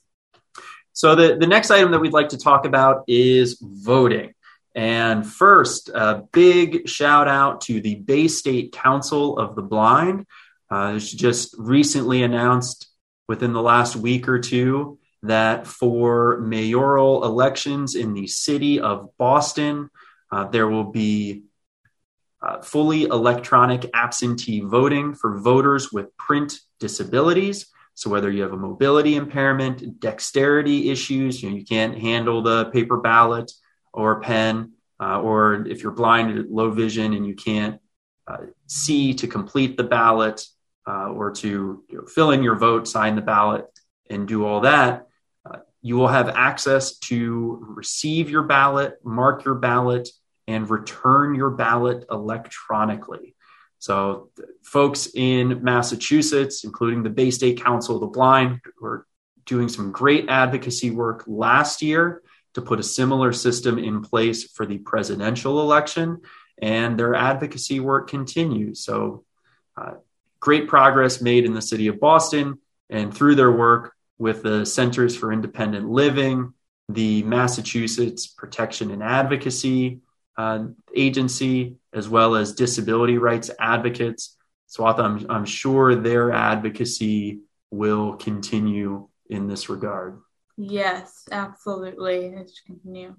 So, 0.93 1.15
the, 1.15 1.37
the 1.37 1.47
next 1.47 1.71
item 1.71 1.93
that 1.93 2.01
we'd 2.01 2.13
like 2.13 2.31
to 2.31 2.39
talk 2.39 2.67
about 2.67 3.05
is 3.07 3.59
voting. 3.63 4.35
And 4.75 5.27
first, 5.27 5.89
a 5.89 6.25
big 6.33 6.89
shout 6.89 7.29
out 7.29 7.63
to 7.63 7.81
the 7.81 7.95
Bay 7.97 8.29
State 8.29 8.73
Council 8.73 9.39
of 9.39 9.57
the 9.57 9.63
Blind. 9.63 10.27
Uh, 10.71 10.99
just 10.99 11.55
recently 11.59 12.23
announced 12.23 12.89
within 13.29 13.53
the 13.53 13.63
last 13.63 13.95
week 13.95 14.29
or 14.29 14.39
two 14.39 14.99
that 15.23 15.67
for 15.67 16.39
mayoral 16.39 17.25
elections 17.25 17.95
in 17.95 18.15
the 18.15 18.27
city 18.27 18.81
of 18.81 19.11
Boston, 19.19 19.91
uh, 20.31 20.45
there 20.45 20.69
will 20.69 20.85
be 20.85 21.43
uh, 22.41 22.61
fully 22.63 23.03
electronic 23.03 23.91
absentee 23.95 24.61
voting 24.61 25.15
for 25.15 25.39
voters 25.39 25.93
with 25.93 26.17
print 26.17 26.61
disabilities. 26.79 27.67
So 27.95 28.11
whether 28.11 28.31
you 28.31 28.43
have 28.43 28.53
a 28.53 28.57
mobility 28.57 29.17
impairment, 29.17 29.99
dexterity 29.99 30.91
issues, 30.91 31.43
you 31.43 31.51
know, 31.51 31.57
you 31.57 31.65
can't 31.65 31.99
handle 31.99 32.43
the 32.43 32.67
paper 32.67 32.99
ballot 32.99 33.51
or 33.93 34.21
pen, 34.21 34.75
uh, 35.01 35.21
or 35.21 35.67
if 35.67 35.83
you're 35.83 35.91
blind 35.91 36.49
low 36.49 36.71
vision 36.71 37.13
and 37.13 37.27
you 37.27 37.35
can't 37.35 37.81
uh, 38.29 38.39
see 38.69 39.15
to 39.15 39.27
complete 39.27 39.77
the 39.77 39.83
ballot, 39.83 40.45
uh, 40.88 41.11
or 41.11 41.33
to 41.33 41.85
you 41.88 41.99
know, 41.99 42.07
fill 42.07 42.30
in 42.30 42.42
your 42.42 42.57
vote, 42.57 42.88
sign 42.88 43.14
the 43.14 43.21
ballot, 43.21 43.66
and 44.09 44.26
do 44.26 44.47
all 44.47 44.61
that, 44.61 45.07
uh, 45.45 45.59
you 45.83 45.97
will 45.97 46.09
have 46.09 46.30
access 46.30 46.97
to 46.99 47.62
receive 47.68 48.30
your 48.30 48.45
ballot, 48.45 48.95
mark 49.04 49.45
your 49.45 49.57
ballot, 49.57 50.09
and 50.47 50.71
return 50.71 51.35
your 51.35 51.50
ballot 51.50 52.07
electronically. 52.11 53.35
So, 53.80 54.30
folks 54.62 55.09
in 55.14 55.62
Massachusetts, 55.62 56.64
including 56.64 57.02
the 57.02 57.11
Bay 57.11 57.30
State 57.30 57.62
Council 57.62 57.97
of 57.97 58.00
the 58.00 58.07
Blind, 58.07 58.61
were 58.80 59.07
doing 59.45 59.68
some 59.68 59.92
great 59.92 60.28
advocacy 60.28 60.90
work 60.90 61.25
last 61.26 61.83
year 61.83 62.23
to 62.54 62.62
put 62.62 62.80
a 62.80 62.83
similar 62.83 63.33
system 63.33 63.78
in 63.78 64.00
place 64.00 64.50
for 64.50 64.64
the 64.64 64.78
presidential 64.78 65.61
election, 65.61 66.23
and 66.61 66.99
their 66.99 67.14
advocacy 67.14 67.78
work 67.78 68.09
continues. 68.09 68.83
So, 68.83 69.25
uh, 69.76 69.95
great 70.40 70.68
progress 70.68 71.21
made 71.21 71.45
in 71.45 71.54
the 71.54 71.62
city 71.62 71.88
of 71.88 72.00
Boston 72.00 72.59
and 72.90 73.14
through 73.14 73.35
their 73.35 73.50
work 73.50 73.95
with 74.18 74.42
the 74.42 74.64
Centers 74.64 75.16
for 75.16 75.33
Independent 75.33 75.88
Living, 75.88 76.52
the 76.88 77.23
Massachusetts 77.23 78.26
Protection 78.26 78.90
and 78.90 79.02
Advocacy 79.02 80.00
uh, 80.37 80.66
Agency, 80.95 81.76
as 81.92 82.09
well 82.09 82.35
as 82.35 82.54
disability 82.54 83.18
rights 83.18 83.50
advocates. 83.59 84.37
So 84.66 84.87
I'm, 84.87 85.26
I'm 85.30 85.45
sure 85.45 85.95
their 85.95 86.33
advocacy 86.33 87.40
will 87.71 88.14
continue 88.14 89.09
in 89.28 89.49
this 89.49 89.68
regard. 89.68 90.21
Yes, 90.57 91.25
absolutely. 91.30 92.26
It 92.26 92.50
should 92.54 92.66
continue. 92.66 93.16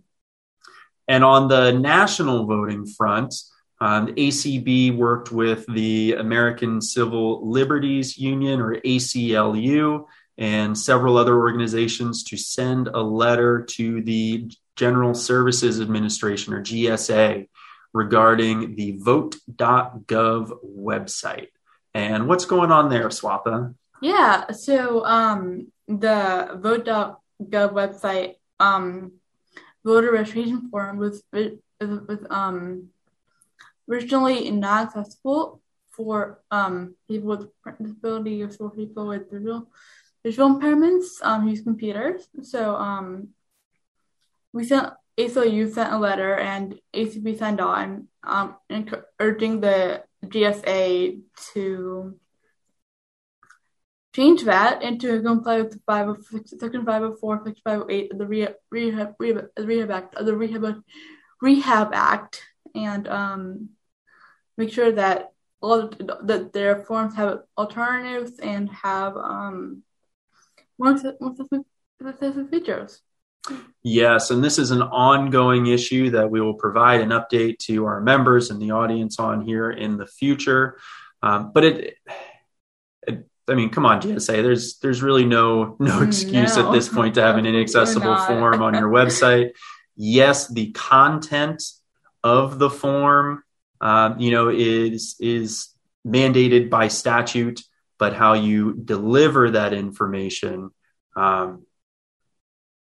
And 1.07 1.23
on 1.23 1.47
the 1.47 1.71
national 1.71 2.45
voting 2.45 2.85
front, 2.85 3.33
um, 3.81 4.07
ACB 4.07 4.95
worked 4.95 5.31
with 5.31 5.65
the 5.67 6.13
American 6.13 6.81
Civil 6.81 7.49
Liberties 7.49 8.17
Union, 8.17 8.59
or 8.59 8.75
ACLU, 8.81 10.05
and 10.37 10.77
several 10.77 11.17
other 11.17 11.37
organizations 11.37 12.23
to 12.23 12.37
send 12.37 12.87
a 12.87 13.01
letter 13.01 13.63
to 13.63 14.01
the 14.01 14.51
General 14.75 15.13
Services 15.13 15.81
Administration 15.81 16.53
or 16.53 16.61
GSA 16.61 17.47
regarding 17.93 18.75
the 18.75 18.97
vote.gov 18.97 20.51
website. 20.63 21.47
And 21.93 22.27
what's 22.27 22.45
going 22.45 22.71
on 22.71 22.89
there, 22.89 23.09
Swatha? 23.09 23.75
Yeah, 24.01 24.51
so 24.51 25.05
um, 25.05 25.71
the 25.87 26.57
vote.gov 26.57 27.19
website 27.73 28.35
um, 28.59 29.13
voter 29.83 30.11
registration 30.11 30.69
form 30.69 30.97
was, 30.97 31.23
was 31.33 32.19
um, 32.29 32.89
originally 33.89 34.51
not 34.51 34.87
accessible 34.87 35.61
for 35.91 36.41
um, 36.51 36.95
people 37.09 37.29
with 37.29 37.49
disabilities 37.81 38.55
or 38.59 38.69
for 38.69 38.75
people 38.75 39.07
with 39.07 39.29
visual 39.31 39.69
visual 40.23 40.49
impairments 40.49 41.05
um, 41.23 41.47
use 41.47 41.61
computers. 41.61 42.27
So 42.43 42.75
um, 42.75 43.29
we 44.53 44.63
sent 44.63 44.93
ACLU 45.17 45.71
sent 45.73 45.91
a 45.93 45.97
letter 45.97 46.35
and 46.35 46.79
ACB 46.93 47.37
signed 47.37 47.59
on 47.59 48.07
um, 48.23 48.55
urging 49.19 49.59
the 49.59 50.03
GSA 50.25 51.21
to 51.53 52.17
change 54.15 54.43
that 54.43 54.81
and 54.81 54.99
to 55.01 55.21
comply 55.21 55.61
with 55.61 55.71
the 55.71 55.79
506, 55.85 56.51
section 56.59 56.85
504, 56.85 57.37
section 57.45 57.61
508 57.65 58.11
of 58.11 58.17
the 58.17 58.27
Rehab, 58.27 58.55
Rehab, 58.71 59.15
Rehab, 59.19 59.49
Rehab 59.57 59.91
Act 59.91 60.15
the 60.15 60.35
Rehab, 60.35 60.83
Rehab 61.41 61.91
Act 61.93 62.41
and 62.73 63.07
um, 63.07 63.69
make 64.59 64.71
sure 64.71 64.91
that 64.91 65.31
all 65.61 65.89
that 66.23 66.53
their 66.53 66.83
forms 66.83 67.15
have 67.15 67.39
alternatives 67.57 68.39
and 68.39 68.69
have 68.69 69.15
um, 69.17 69.83
more 70.77 70.91
accessible 70.91 71.35
features. 72.47 73.01
Yes, 73.81 74.31
and 74.31 74.43
this 74.43 74.59
is 74.59 74.71
an 74.71 74.81
ongoing 74.81 75.67
issue 75.67 76.11
that 76.11 76.29
we 76.29 76.41
will 76.41 76.53
provide 76.53 77.01
an 77.01 77.09
update 77.09 77.57
to 77.59 77.85
our 77.85 78.01
members 78.01 78.51
and 78.51 78.61
the 78.61 78.71
audience 78.71 79.17
on 79.17 79.41
here 79.41 79.71
in 79.71 79.97
the 79.97 80.05
future. 80.05 80.77
Um, 81.23 81.51
but 81.53 81.63
it, 81.63 81.97
it, 83.07 83.25
I 83.47 83.55
mean, 83.55 83.69
come 83.69 83.85
on, 83.85 84.01
GSA. 84.01 84.43
There's 84.43 84.77
there's 84.79 85.01
really 85.01 85.25
no 85.25 85.77
no 85.79 86.01
excuse 86.01 86.57
no. 86.57 86.67
at 86.67 86.73
this 86.73 86.89
point 86.89 87.15
to 87.15 87.21
have 87.21 87.37
an 87.37 87.45
inaccessible 87.51 88.17
form 88.17 88.61
on 88.61 88.73
your 88.73 88.89
website. 88.99 89.51
Yes, 89.95 90.47
the 90.47 90.71
content 90.71 91.63
of 92.23 92.59
the 92.59 92.69
form, 92.69 93.43
uh, 93.81 94.15
you 94.17 94.31
know, 94.31 94.49
is 94.49 95.15
is 95.19 95.69
mandated 96.05 96.69
by 96.69 96.87
statute, 96.87 97.61
but 97.97 98.13
how 98.13 98.33
you 98.33 98.73
deliver 98.73 99.51
that 99.51 99.73
information 99.73 100.71
um, 101.15 101.65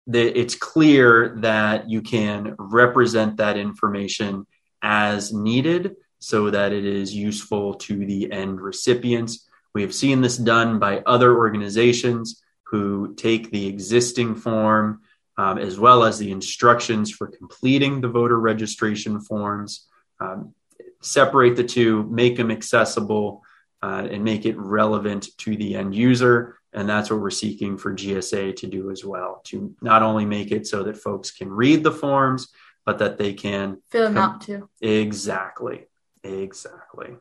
that 0.07 0.39
it's 0.39 0.55
clear 0.55 1.35
that 1.39 1.89
you 1.89 2.01
can 2.01 2.55
represent 2.57 3.37
that 3.37 3.57
information 3.57 4.45
as 4.81 5.33
needed 5.33 5.95
so 6.19 6.49
that 6.49 6.71
it 6.71 6.85
is 6.85 7.13
useful 7.13 7.75
to 7.75 8.05
the 8.05 8.31
end 8.31 8.61
recipients. 8.61 9.47
We 9.73 9.81
have 9.81 9.93
seen 9.93 10.21
this 10.21 10.37
done 10.37 10.79
by 10.79 10.99
other 11.05 11.35
organizations 11.35 12.43
who 12.65 13.15
take 13.15 13.51
the 13.51 13.67
existing 13.67 14.35
form 14.35 15.01
um, 15.37 15.57
as 15.57 15.79
well 15.79 16.03
as 16.03 16.19
the 16.19 16.31
instructions 16.31 17.11
for 17.11 17.27
completing 17.27 18.01
the 18.01 18.07
voter 18.07 18.39
registration 18.39 19.21
forms, 19.21 19.87
um, 20.19 20.53
separate 21.01 21.55
the 21.55 21.63
two, 21.63 22.03
make 22.03 22.37
them 22.37 22.51
accessible, 22.51 23.43
uh, 23.83 24.07
and 24.09 24.23
make 24.23 24.45
it 24.45 24.57
relevant 24.57 25.29
to 25.39 25.55
the 25.55 25.75
end 25.75 25.95
user. 25.95 26.57
And 26.73 26.87
that's 26.87 27.09
what 27.09 27.19
we're 27.19 27.31
seeking 27.31 27.77
for 27.77 27.93
GSA 27.93 28.55
to 28.57 28.67
do 28.67 28.91
as 28.91 29.03
well 29.03 29.41
to 29.45 29.75
not 29.81 30.03
only 30.03 30.25
make 30.25 30.51
it 30.51 30.67
so 30.67 30.83
that 30.83 30.97
folks 30.97 31.31
can 31.31 31.49
read 31.49 31.83
the 31.83 31.91
forms, 31.91 32.47
but 32.85 32.99
that 32.99 33.17
they 33.17 33.33
can 33.33 33.81
fill 33.89 34.05
them 34.05 34.17
out 34.17 34.41
too. 34.41 34.69
Exactly. 34.81 35.87
Exactly. 36.23 37.15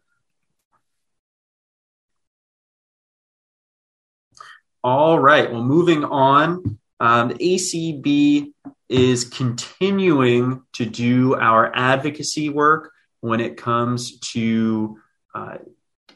All 4.83 5.19
right. 5.19 5.51
Well, 5.51 5.63
moving 5.63 6.05
on, 6.05 6.79
um, 7.01 7.29
the 7.29 7.35
ACB 7.35 8.53
is 8.89 9.25
continuing 9.25 10.63
to 10.75 10.87
do 10.87 11.35
our 11.37 11.75
advocacy 11.75 12.49
work 12.49 12.93
when 13.21 13.41
it 13.41 13.57
comes 13.57 14.19
to 14.21 14.99
uh, 15.35 15.59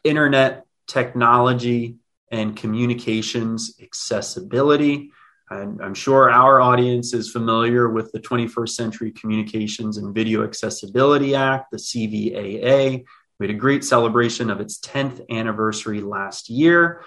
internet 0.03 0.65
technology 0.87 1.97
and 2.31 2.57
communications 2.57 3.75
accessibility. 3.83 5.11
And 5.51 5.81
I'm 5.83 5.95
sure 5.95 6.31
our 6.31 6.61
audience 6.61 7.13
is 7.13 7.31
familiar 7.31 7.89
with 7.89 8.11
the 8.13 8.21
21st 8.21 8.69
Century 8.71 9.13
Communications 9.13 9.99
and 9.99 10.15
Video 10.15 10.43
Accessibility 10.45 11.35
Act, 11.35 11.71
the 11.71 11.77
CVAA. 11.77 13.05
We 13.39 13.47
had 13.47 13.55
a 13.55 13.59
great 13.59 13.85
celebration 13.85 14.51
of 14.51 14.61
its 14.61 14.79
10th 14.81 15.29
anniversary 15.31 16.01
last 16.01 16.49
year. 16.49 17.05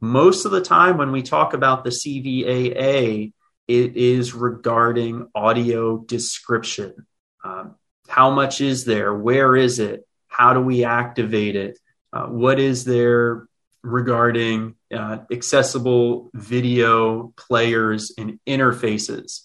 Most 0.00 0.44
of 0.44 0.50
the 0.50 0.60
time, 0.60 0.98
when 0.98 1.12
we 1.12 1.22
talk 1.22 1.54
about 1.54 1.84
the 1.84 1.90
CVAA, 1.90 3.32
it 3.68 3.96
is 3.96 4.34
regarding 4.34 5.28
audio 5.34 5.98
description. 5.98 7.06
Um, 7.44 7.76
how 8.10 8.30
much 8.30 8.60
is 8.60 8.84
there? 8.84 9.14
Where 9.14 9.56
is 9.56 9.78
it? 9.78 10.06
How 10.28 10.52
do 10.52 10.60
we 10.60 10.84
activate 10.84 11.56
it? 11.56 11.78
Uh, 12.12 12.26
what 12.26 12.58
is 12.58 12.84
there 12.84 13.46
regarding 13.82 14.74
uh, 14.94 15.18
accessible 15.32 16.30
video 16.34 17.32
players 17.36 18.12
and 18.18 18.38
interfaces 18.46 19.42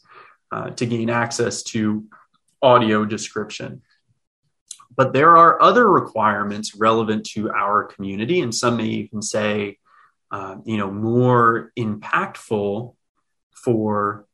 uh, 0.51 0.71
to 0.71 0.85
gain 0.85 1.09
access 1.09 1.63
to 1.63 2.05
audio 2.61 3.05
description. 3.05 3.81
But 4.95 5.13
there 5.13 5.35
are 5.37 5.61
other 5.61 5.87
requirements 5.89 6.75
relevant 6.75 7.25
to 7.31 7.51
our 7.51 7.83
community, 7.83 8.41
and 8.41 8.53
some 8.53 8.77
may 8.77 8.85
even 8.85 9.21
say, 9.21 9.77
uh, 10.31 10.57
you 10.65 10.77
know, 10.77 10.91
more 10.91 11.71
impactful 11.77 12.95
for 13.51 14.25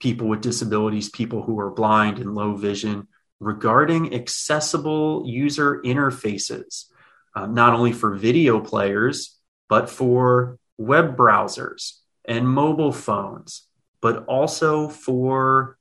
people 0.00 0.28
with 0.28 0.40
disabilities, 0.40 1.10
people 1.10 1.42
who 1.42 1.58
are 1.58 1.70
blind 1.70 2.18
and 2.18 2.34
low 2.34 2.54
vision, 2.54 3.08
regarding 3.40 4.14
accessible 4.14 5.24
user 5.26 5.80
interfaces, 5.82 6.86
uh, 7.34 7.46
not 7.46 7.74
only 7.74 7.92
for 7.92 8.14
video 8.14 8.60
players, 8.60 9.38
but 9.68 9.90
for 9.90 10.58
web 10.78 11.16
browsers 11.16 11.98
and 12.24 12.48
mobile 12.48 12.92
phones, 12.92 13.68
but 14.00 14.24
also 14.26 14.88
for 14.88 15.76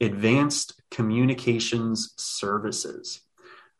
advanced 0.00 0.80
communications 0.90 2.14
services. 2.16 3.20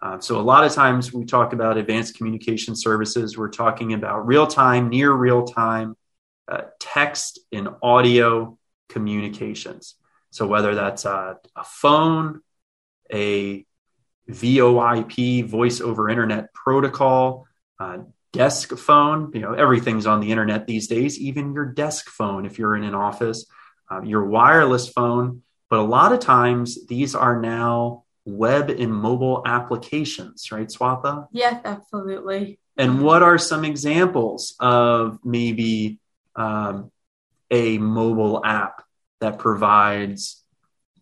Uh, 0.03 0.19
so, 0.19 0.41
a 0.41 0.43
lot 0.43 0.65
of 0.65 0.73
times 0.73 1.13
we 1.13 1.25
talk 1.25 1.53
about 1.53 1.77
advanced 1.77 2.17
communication 2.17 2.75
services, 2.75 3.37
we're 3.37 3.51
talking 3.51 3.93
about 3.93 4.27
real 4.27 4.47
time, 4.47 4.89
near 4.89 5.13
real 5.13 5.45
time 5.45 5.95
uh, 6.49 6.63
text 6.79 7.39
and 7.53 7.69
audio 7.83 8.59
communications. 8.89 9.97
So, 10.31 10.47
whether 10.47 10.75
that's 10.75 11.05
a, 11.05 11.39
a 11.55 11.65
phone, 11.65 12.41
a 13.13 13.65
VoIP, 14.29 15.45
voice 15.47 15.81
over 15.81 16.09
internet 16.09 16.53
protocol, 16.55 17.47
uh, 17.79 17.99
desk 18.33 18.77
phone. 18.77 19.31
You 19.35 19.41
know, 19.41 19.53
everything's 19.53 20.07
on 20.07 20.21
the 20.21 20.31
internet 20.31 20.67
these 20.67 20.87
days, 20.87 21.19
even 21.19 21.53
your 21.53 21.67
desk 21.67 22.09
phone 22.09 22.47
if 22.47 22.59
you're 22.59 22.77
in 22.77 22.85
an 22.85 22.95
office, 22.95 23.47
uh, 23.91 24.03
your 24.03 24.25
wireless 24.25 24.89
phone. 24.89 25.43
But 25.69 25.81
a 25.81 25.83
lot 25.83 26.13
of 26.13 26.21
times 26.21 26.87
these 26.87 27.15
are 27.15 27.41
now 27.41 28.05
web 28.25 28.71
and 28.71 28.93
mobile 28.93 29.43
applications, 29.47 30.51
right, 30.53 30.69
Swatha? 30.69 31.27
Yes, 31.33 31.61
absolutely. 31.65 32.59
And 32.77 33.03
what 33.03 33.23
are 33.23 33.39
some 33.39 33.65
examples 33.65 34.55
of 34.61 35.19
maybe 35.25 35.99
um, 36.37 36.91
a 37.51 37.79
mobile 37.79 38.45
app 38.45 38.83
that 39.21 39.39
provides 39.39 40.40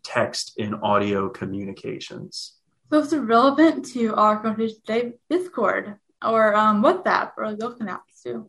text 0.03 0.55
and 0.59 0.77
audio 0.83 1.29
communications? 1.29 2.55
So 2.91 3.01
it's 3.01 3.13
relevant 3.13 3.85
to 3.93 4.15
our 4.15 4.41
conversation 4.41 4.81
today, 4.87 5.13
Discord 5.29 5.97
or 6.25 6.55
um, 6.55 6.83
WhatsApp 6.83 7.33
or 7.37 7.55
those 7.55 7.75
kind 7.79 7.91
of 7.91 7.99
apps 7.99 8.23
too. 8.23 8.49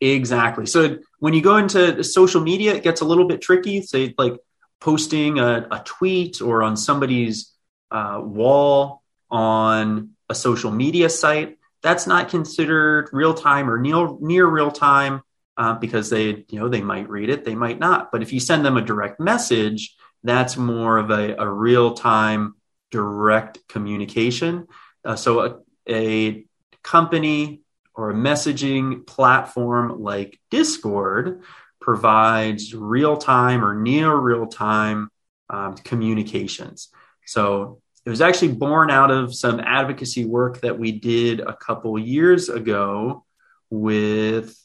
Exactly. 0.00 0.66
So 0.66 0.98
when 1.18 1.34
you 1.34 1.42
go 1.42 1.56
into 1.56 2.02
social 2.04 2.40
media, 2.40 2.74
it 2.74 2.82
gets 2.82 3.00
a 3.00 3.04
little 3.04 3.26
bit 3.26 3.40
tricky. 3.40 3.82
Say 3.82 4.14
like 4.16 4.34
posting 4.80 5.38
a, 5.38 5.66
a 5.70 5.82
tweet 5.84 6.40
or 6.40 6.62
on 6.62 6.76
somebody's 6.76 7.52
uh, 7.90 8.20
wall 8.22 9.02
on 9.30 10.10
a 10.28 10.34
social 10.34 10.70
media 10.70 11.08
site. 11.10 11.58
That's 11.82 12.06
not 12.06 12.28
considered 12.28 13.08
real 13.12 13.34
time 13.34 13.70
or 13.70 13.78
near 13.78 14.08
near 14.20 14.46
real 14.46 14.70
time 14.70 15.22
uh, 15.56 15.74
because 15.74 16.10
they 16.10 16.44
you 16.48 16.58
know 16.60 16.68
they 16.68 16.80
might 16.80 17.08
read 17.08 17.28
it, 17.28 17.44
they 17.44 17.54
might 17.54 17.78
not. 17.78 18.12
But 18.12 18.22
if 18.22 18.32
you 18.32 18.40
send 18.40 18.64
them 18.64 18.76
a 18.76 18.82
direct 18.82 19.20
message, 19.20 19.96
that's 20.22 20.56
more 20.56 20.98
of 20.98 21.10
a, 21.10 21.36
a 21.36 21.48
real 21.48 21.94
time 21.94 22.54
direct 22.90 23.66
communication. 23.68 24.66
Uh, 25.04 25.16
so 25.16 25.40
a, 25.40 25.56
a 25.88 26.44
company 26.82 27.62
or 27.94 28.10
a 28.10 28.14
messaging 28.14 29.06
platform 29.06 30.00
like 30.02 30.38
Discord 30.50 31.42
provides 31.80 32.74
real 32.74 33.16
time 33.16 33.64
or 33.64 33.74
near 33.74 34.14
real 34.14 34.46
time 34.46 35.10
um, 35.50 35.74
communications. 35.76 36.88
So 37.26 37.80
it 38.04 38.10
was 38.10 38.20
actually 38.20 38.52
born 38.52 38.90
out 38.90 39.10
of 39.10 39.34
some 39.34 39.60
advocacy 39.60 40.24
work 40.24 40.60
that 40.62 40.78
we 40.78 40.92
did 40.92 41.40
a 41.40 41.54
couple 41.54 41.98
years 41.98 42.48
ago 42.48 43.24
with 43.70 44.56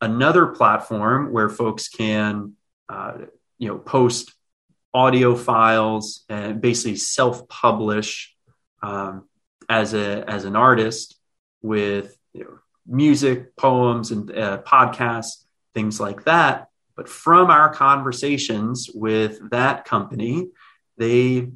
another 0.00 0.46
platform 0.46 1.32
where 1.32 1.48
folks 1.48 1.88
can, 1.88 2.54
uh, 2.88 3.18
you 3.58 3.68
know, 3.68 3.78
post 3.78 4.32
audio 4.92 5.34
files 5.34 6.24
and 6.28 6.60
basically 6.60 6.96
self-publish 6.96 8.34
um, 8.82 9.28
as 9.68 9.94
a 9.94 10.28
as 10.28 10.44
an 10.44 10.56
artist 10.56 11.16
with 11.62 12.16
you 12.32 12.44
know, 12.44 12.58
music, 12.86 13.56
poems, 13.56 14.10
and 14.10 14.30
uh, 14.36 14.62
podcasts, 14.62 15.44
things 15.74 16.00
like 16.00 16.24
that. 16.24 16.68
But 16.96 17.08
from 17.08 17.50
our 17.50 17.72
conversations 17.72 18.90
with 18.92 19.50
that 19.50 19.84
company, 19.84 20.48
they 20.96 21.48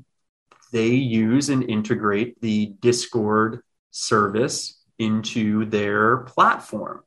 they 0.72 0.88
use 0.88 1.50
and 1.50 1.68
integrate 1.70 2.40
the 2.40 2.74
Discord 2.80 3.62
service 3.90 4.82
into 4.98 5.64
their 5.66 6.18
platform. 6.18 7.03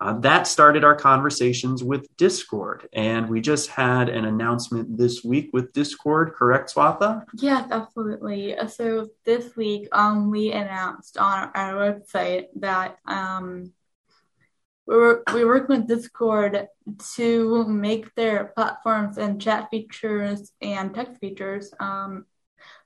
Uh, 0.00 0.14
that 0.14 0.46
started 0.46 0.82
our 0.82 0.94
conversations 0.94 1.84
with 1.84 2.06
Discord. 2.16 2.88
And 2.94 3.28
we 3.28 3.42
just 3.42 3.68
had 3.68 4.08
an 4.08 4.24
announcement 4.24 4.96
this 4.96 5.22
week 5.22 5.50
with 5.52 5.74
Discord, 5.74 6.32
correct, 6.32 6.74
Swatha? 6.74 7.24
Yes, 7.34 7.68
absolutely. 7.70 8.56
So 8.68 9.08
this 9.26 9.54
week, 9.56 9.88
um, 9.92 10.30
we 10.30 10.52
announced 10.52 11.18
on 11.18 11.50
our 11.54 11.74
website 11.74 12.46
that 12.56 12.98
um, 13.06 13.72
we 14.86 14.96
were 14.96 15.22
we 15.34 15.44
working 15.44 15.80
with 15.80 15.88
Discord 15.88 16.66
to 17.16 17.64
make 17.68 18.14
their 18.14 18.52
platforms 18.56 19.18
and 19.18 19.40
chat 19.40 19.68
features 19.70 20.50
and 20.62 20.94
text 20.94 21.20
features 21.20 21.74
um, 21.78 22.24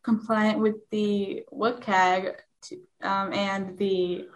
compliant 0.02 0.58
with 0.58 0.76
the 0.90 1.44
WCAG 1.52 2.34
to, 2.62 2.76
um, 3.02 3.32
and 3.32 3.78
the 3.78 4.26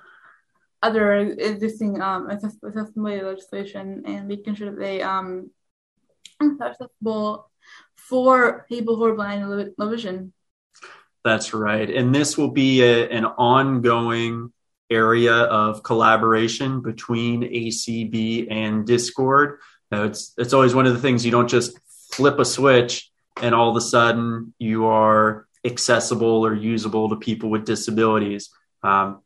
other 0.83 1.13
existing 1.17 2.01
um, 2.01 2.31
accessibility 2.31 3.23
legislation 3.23 4.03
and 4.07 4.29
making 4.29 4.55
sure 4.55 4.71
that 4.71 4.79
they 4.79 5.03
um, 5.03 5.51
are 6.41 6.71
accessible 6.71 7.51
for 7.97 8.65
people 8.69 8.97
who 8.97 9.05
are 9.05 9.15
blind 9.15 9.43
and 9.43 9.73
low 9.77 9.91
vision. 9.91 10.33
That's 11.25 11.53
right. 11.53 11.91
And 11.91 12.15
this 12.15 12.39
will 12.39 12.51
be 12.51 12.83
a, 12.83 13.09
an 13.09 13.25
ongoing 13.25 14.53
area 14.91 15.35
of 15.35 15.83
collaboration 15.83 16.81
between 16.81 17.43
ACB 17.43 18.51
and 18.51 18.87
Discord. 18.87 19.59
Now, 19.91 20.05
it's, 20.05 20.33
it's 20.39 20.53
always 20.53 20.75
one 20.75 20.87
of 20.87 20.95
the 20.95 21.01
things 21.01 21.25
you 21.25 21.33
don't 21.33 21.49
just 21.49 21.79
flip 22.13 22.39
a 22.39 22.45
switch 22.45 23.11
and 23.43 23.55
all 23.55 23.71
of 23.71 23.77
a 23.77 23.81
sudden 23.81 24.55
you 24.59 24.87
are 24.87 25.47
accessible 25.65 26.47
or 26.47 26.55
usable 26.55 27.11
to 27.11 27.17
people 27.17 27.51
with 27.51 27.67
disabilities. 27.67 28.51
Um, 28.83 29.21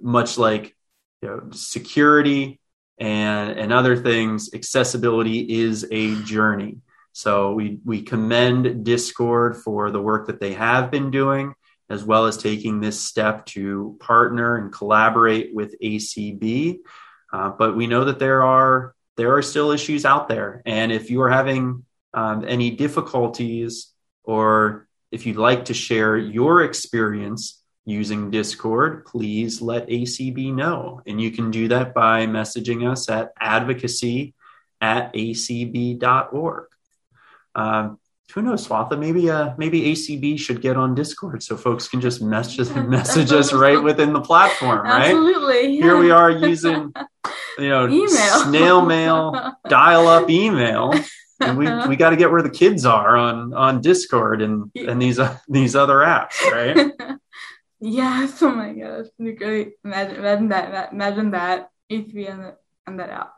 much 0.00 0.38
like 0.38 0.74
you 1.22 1.28
know, 1.28 1.50
security 1.52 2.60
and 2.98 3.50
and 3.58 3.72
other 3.72 3.96
things, 3.96 4.50
accessibility 4.54 5.40
is 5.40 5.86
a 5.90 6.14
journey. 6.22 6.78
So 7.12 7.52
we 7.52 7.78
we 7.84 8.02
commend 8.02 8.84
Discord 8.84 9.56
for 9.56 9.90
the 9.90 10.00
work 10.00 10.26
that 10.26 10.40
they 10.40 10.54
have 10.54 10.90
been 10.90 11.10
doing, 11.10 11.54
as 11.88 12.04
well 12.04 12.26
as 12.26 12.36
taking 12.36 12.80
this 12.80 13.00
step 13.00 13.46
to 13.46 13.96
partner 14.00 14.56
and 14.56 14.72
collaborate 14.72 15.54
with 15.54 15.74
ACB. 15.80 16.78
Uh, 17.32 17.50
but 17.50 17.76
we 17.76 17.86
know 17.86 18.04
that 18.04 18.18
there 18.18 18.42
are 18.42 18.94
there 19.16 19.34
are 19.34 19.42
still 19.42 19.70
issues 19.70 20.04
out 20.04 20.28
there, 20.28 20.62
and 20.66 20.92
if 20.92 21.10
you 21.10 21.22
are 21.22 21.30
having 21.30 21.84
um, 22.14 22.44
any 22.46 22.70
difficulties 22.70 23.92
or 24.24 24.88
if 25.12 25.26
you'd 25.26 25.36
like 25.36 25.66
to 25.66 25.74
share 25.74 26.16
your 26.16 26.62
experience 26.62 27.62
using 27.86 28.30
Discord, 28.30 29.06
please 29.06 29.62
let 29.62 29.88
ACB 29.88 30.52
know. 30.52 31.00
And 31.06 31.20
you 31.20 31.30
can 31.30 31.50
do 31.50 31.68
that 31.68 31.94
by 31.94 32.26
messaging 32.26 32.90
us 32.90 33.08
at 33.08 33.32
advocacy 33.40 34.34
at 34.80 35.14
acb.org. 35.14 36.66
Um, 37.54 37.98
who 38.34 38.42
knows, 38.42 38.66
Swatha? 38.68 38.98
Maybe 38.98 39.30
uh, 39.30 39.54
maybe 39.56 39.92
ACB 39.92 40.38
should 40.38 40.60
get 40.60 40.76
on 40.76 40.94
Discord 40.94 41.42
so 41.42 41.56
folks 41.56 41.88
can 41.88 42.00
just 42.00 42.20
message 42.20 42.68
message 42.74 43.32
us 43.32 43.52
right 43.52 43.82
within 43.82 44.12
the 44.12 44.20
platform, 44.20 44.80
right? 44.82 45.06
Absolutely. 45.06 45.76
Here 45.76 45.96
we 45.96 46.10
are 46.10 46.30
using 46.30 46.92
you 47.58 47.68
know 47.68 47.88
email. 47.88 48.40
snail 48.40 48.84
mail, 48.84 49.54
dial 49.68 50.08
up 50.08 50.28
email. 50.28 50.92
And 51.38 51.58
we, 51.58 51.66
we 51.86 51.96
got 51.96 52.10
to 52.10 52.16
get 52.16 52.30
where 52.30 52.42
the 52.42 52.50
kids 52.50 52.84
are 52.84 53.16
on 53.16 53.54
on 53.54 53.80
Discord 53.80 54.42
and 54.42 54.70
and 54.74 55.00
these 55.00 55.18
uh, 55.18 55.38
these 55.48 55.76
other 55.76 55.96
apps, 55.96 56.40
right? 56.50 56.92
Yes. 57.80 58.42
Oh 58.42 58.50
my 58.50 58.72
gosh. 58.72 59.06
Great. 59.18 59.74
Imagine, 59.84 60.16
imagine 60.16 60.48
that. 60.48 60.92
Imagine 60.92 61.30
that. 61.32 61.70
ACB 61.90 62.30
on, 62.32 62.38
the, 62.38 62.56
on 62.86 62.96
that 62.96 63.10
app. 63.10 63.34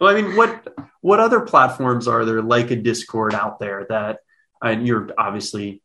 Well, 0.00 0.14
I 0.14 0.20
mean, 0.20 0.36
what 0.36 0.68
what 1.00 1.18
other 1.18 1.40
platforms 1.40 2.06
are 2.06 2.24
there 2.24 2.42
like 2.42 2.70
a 2.70 2.76
Discord 2.76 3.34
out 3.34 3.58
there 3.58 3.86
that 3.88 4.18
and 4.62 4.86
you're 4.86 5.08
obviously 5.16 5.82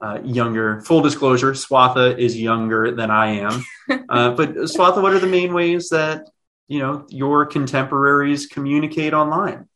uh, 0.00 0.18
younger. 0.24 0.80
Full 0.82 1.02
disclosure, 1.02 1.52
Swatha 1.52 2.18
is 2.18 2.38
younger 2.38 2.92
than 2.92 3.10
I 3.10 3.38
am. 3.38 3.64
Uh, 4.08 4.30
but 4.30 4.54
Swatha, 4.54 5.02
what 5.02 5.12
are 5.12 5.18
the 5.18 5.26
main 5.26 5.52
ways 5.52 5.88
that 5.88 6.28
you 6.68 6.78
know 6.78 7.04
your 7.08 7.44
contemporaries 7.44 8.46
communicate 8.46 9.12
online? 9.12 9.68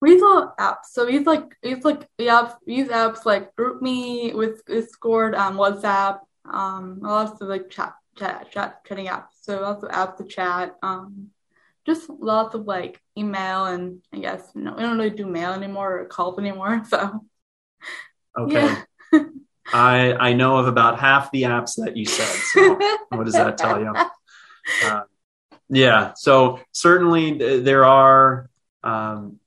We 0.00 0.12
use 0.12 0.22
all 0.22 0.54
apps. 0.58 0.86
So 0.90 1.06
we 1.06 1.14
use 1.14 1.26
like 1.26 1.56
we 1.62 1.70
use 1.70 1.84
like 1.84 2.06
we 2.18 2.30
we 2.66 2.74
use 2.74 2.88
apps 2.88 3.24
like 3.24 3.54
GroupMe 3.56 4.34
with 4.34 4.64
Discord, 4.64 5.34
um, 5.34 5.56
WhatsApp, 5.56 6.20
um, 6.50 7.00
lots 7.00 7.40
of 7.40 7.48
like 7.48 7.70
chat 7.70 7.94
chat 8.16 8.50
chat 8.52 8.84
chatting 8.84 9.06
apps. 9.06 9.32
So 9.40 9.60
lots 9.60 9.82
of 9.82 9.90
apps 9.90 10.18
to 10.18 10.24
chat. 10.24 10.76
Um, 10.82 11.30
just 11.86 12.10
lots 12.10 12.54
of 12.54 12.66
like 12.66 13.00
email 13.16 13.64
and 13.64 14.02
I 14.12 14.18
guess 14.18 14.42
you 14.54 14.62
know, 14.62 14.74
we 14.74 14.82
don't 14.82 14.98
really 14.98 15.10
do 15.10 15.26
mail 15.26 15.52
anymore 15.52 16.00
or 16.00 16.04
calls 16.04 16.38
anymore. 16.38 16.84
So 16.88 17.24
okay. 18.38 18.76
Yeah. 19.12 19.24
I 19.72 20.12
I 20.14 20.32
know 20.32 20.58
of 20.58 20.68
about 20.68 20.98
half 20.98 21.30
the 21.30 21.42
apps 21.42 21.76
that 21.82 21.96
you 21.96 22.04
said. 22.04 22.40
So 22.52 22.74
what 23.08 23.24
does 23.24 23.34
that 23.34 23.58
tell 23.58 23.80
you? 23.80 23.92
Uh, 24.84 25.02
yeah. 25.68 26.12
So 26.14 26.60
certainly 26.72 27.60
there 27.60 27.84
are 27.84 28.48
um, 28.82 29.38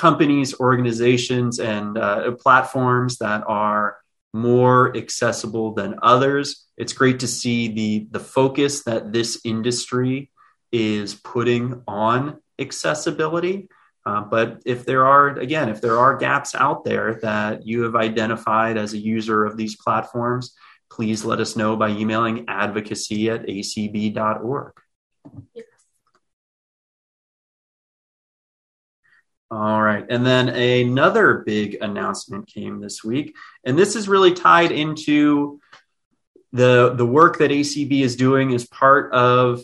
companies, 0.00 0.58
organizations, 0.58 1.60
and 1.60 1.98
uh, 1.98 2.32
platforms 2.32 3.18
that 3.18 3.44
are 3.46 3.98
more 4.32 4.96
accessible 4.96 5.74
than 5.74 5.98
others. 6.02 6.64
It's 6.78 6.94
great 6.94 7.20
to 7.20 7.26
see 7.26 7.68
the 7.68 8.08
the 8.10 8.24
focus 8.38 8.84
that 8.84 9.12
this 9.12 9.40
industry 9.44 10.30
is 10.72 11.14
putting 11.14 11.82
on 11.86 12.40
accessibility. 12.58 13.68
Uh, 14.06 14.22
but 14.22 14.62
if 14.64 14.86
there 14.86 15.04
are, 15.04 15.28
again, 15.38 15.68
if 15.68 15.82
there 15.82 15.98
are 15.98 16.16
gaps 16.16 16.54
out 16.54 16.84
there 16.84 17.18
that 17.20 17.66
you 17.66 17.82
have 17.82 17.94
identified 17.94 18.78
as 18.78 18.94
a 18.94 18.98
user 18.98 19.44
of 19.44 19.58
these 19.58 19.76
platforms, 19.76 20.54
please 20.90 21.26
let 21.26 21.40
us 21.40 21.56
know 21.56 21.76
by 21.76 21.90
emailing 21.90 22.46
advocacy 22.48 23.28
at 23.28 23.46
acb.org. 23.46 24.72
All 29.50 29.82
right. 29.82 30.06
And 30.08 30.24
then 30.24 30.48
another 30.48 31.38
big 31.38 31.78
announcement 31.80 32.46
came 32.46 32.80
this 32.80 33.02
week. 33.02 33.34
And 33.64 33.76
this 33.76 33.96
is 33.96 34.08
really 34.08 34.32
tied 34.32 34.70
into 34.70 35.60
the, 36.52 36.94
the 36.94 37.06
work 37.06 37.38
that 37.38 37.50
ACB 37.50 38.02
is 38.02 38.14
doing 38.14 38.54
as 38.54 38.66
part 38.66 39.12
of 39.12 39.62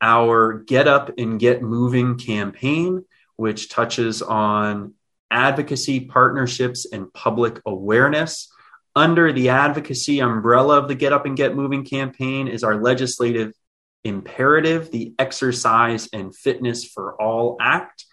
our 0.00 0.52
Get 0.52 0.86
Up 0.86 1.18
and 1.18 1.40
Get 1.40 1.62
Moving 1.62 2.16
campaign, 2.16 3.04
which 3.36 3.68
touches 3.70 4.22
on 4.22 4.94
advocacy, 5.30 6.00
partnerships, 6.00 6.86
and 6.92 7.12
public 7.12 7.60
awareness. 7.66 8.52
Under 8.94 9.32
the 9.32 9.48
advocacy 9.48 10.20
umbrella 10.20 10.78
of 10.78 10.86
the 10.86 10.94
Get 10.94 11.12
Up 11.12 11.26
and 11.26 11.36
Get 11.36 11.56
Moving 11.56 11.84
campaign 11.84 12.46
is 12.46 12.62
our 12.62 12.80
legislative 12.80 13.52
imperative, 14.04 14.92
the 14.92 15.14
Exercise 15.18 16.08
and 16.12 16.36
Fitness 16.36 16.84
for 16.84 17.20
All 17.20 17.56
Act. 17.60 18.04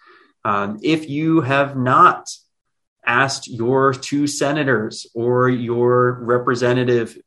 Um, 0.44 0.80
if 0.82 1.08
you 1.08 1.40
have 1.40 1.76
not 1.76 2.28
asked 3.04 3.48
your 3.48 3.92
two 3.92 4.26
senators 4.26 5.06
or 5.14 5.48
your 5.48 6.12
representative 6.22 7.18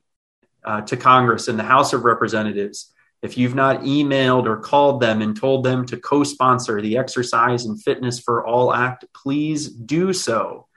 uh, 0.64 0.82
to 0.82 0.98
Congress 0.98 1.48
in 1.48 1.58
the 1.58 1.64
House 1.64 1.94
of 1.94 2.06
Representatives, 2.06 2.92
if 3.22 3.38
you've 3.38 3.56
not 3.56 3.82
emailed 3.82 4.46
or 4.46 4.58
called 4.58 5.02
them 5.02 5.22
and 5.22 5.36
told 5.36 5.64
them 5.64 5.86
to 5.88 5.98
co 5.98 6.24
sponsor 6.24 6.82
the 6.82 6.98
Exercise 6.98 7.66
and 7.66 7.82
Fitness 7.82 8.20
for 8.20 8.46
All 8.46 8.74
Act, 8.74 9.06
please 9.14 9.68
do 9.68 10.14
so. 10.14 10.68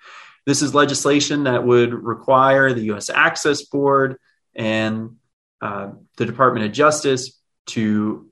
This 0.47 0.63
is 0.63 0.75
legislation 0.75 1.45
that 1.45 1.65
would 1.65 1.93
require 1.93 2.73
the 2.73 2.85
U.S. 2.85 3.11
Access 3.11 3.65
Board 3.65 4.17
and 4.55 5.17
uh, 5.61 5.91
the 6.17 6.25
Department 6.25 6.65
of 6.65 6.73
Justice 6.73 7.39
to 7.67 8.28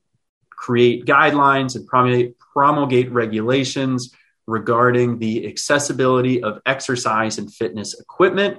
create 0.67 1.07
guidelines 1.07 1.77
and 1.77 1.87
promulgate, 1.87 2.37
promulgate 2.41 3.13
regulations 3.13 4.13
regarding 4.49 5.21
the 5.21 5.47
accessibility 5.47 6.43
of 6.43 6.61
exercise 6.67 7.39
and 7.39 7.55
fitness 7.55 7.95
equipment. 8.01 8.59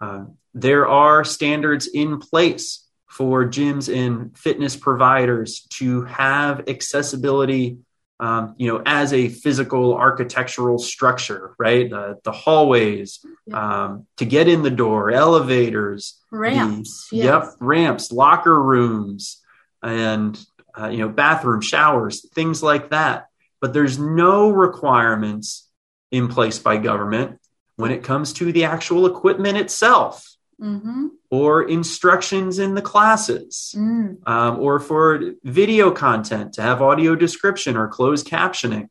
Uh, 0.00 0.24
there 0.52 0.88
are 0.88 1.22
standards 1.22 1.86
in 1.86 2.18
place 2.18 2.88
for 3.08 3.44
gyms 3.44 3.86
and 3.88 4.36
fitness 4.36 4.74
providers 4.74 5.64
to 5.70 6.02
have 6.02 6.68
accessibility 6.68 7.78
um, 8.18 8.54
you 8.58 8.72
know, 8.72 8.82
as 8.84 9.12
a 9.12 9.28
physical 9.28 9.94
architectural 9.94 10.78
structure, 10.78 11.54
right? 11.58 11.88
The, 11.88 12.18
the 12.24 12.32
hallways 12.32 13.24
yeah. 13.46 13.84
um, 13.84 14.06
to 14.16 14.24
get 14.24 14.48
in 14.48 14.62
the 14.62 14.70
door, 14.70 15.10
elevators, 15.10 16.20
ramps, 16.30 17.08
the, 17.10 17.18
yes. 17.18 17.24
yep, 17.26 17.44
ramps, 17.60 18.12
locker 18.12 18.60
rooms, 18.60 19.42
and 19.82 20.38
uh, 20.78 20.88
you 20.88 20.98
know, 20.98 21.08
bathroom, 21.08 21.60
showers, 21.60 22.28
things 22.34 22.62
like 22.62 22.90
that. 22.90 23.28
But 23.60 23.72
there's 23.72 23.98
no 23.98 24.50
requirements 24.50 25.68
in 26.10 26.28
place 26.28 26.58
by 26.58 26.76
government 26.76 27.40
when 27.76 27.90
it 27.90 28.04
comes 28.04 28.32
to 28.34 28.52
the 28.52 28.64
actual 28.64 29.06
equipment 29.06 29.58
itself. 29.58 30.30
Mm-hmm. 30.60 31.08
Or 31.30 31.68
instructions 31.68 32.60
in 32.60 32.76
the 32.76 32.80
classes, 32.80 33.74
mm. 33.76 34.16
um, 34.24 34.60
or 34.60 34.78
for 34.78 35.32
video 35.42 35.90
content 35.90 36.52
to 36.54 36.62
have 36.62 36.80
audio 36.80 37.16
description 37.16 37.76
or 37.76 37.88
closed 37.88 38.28
captioning. 38.28 38.88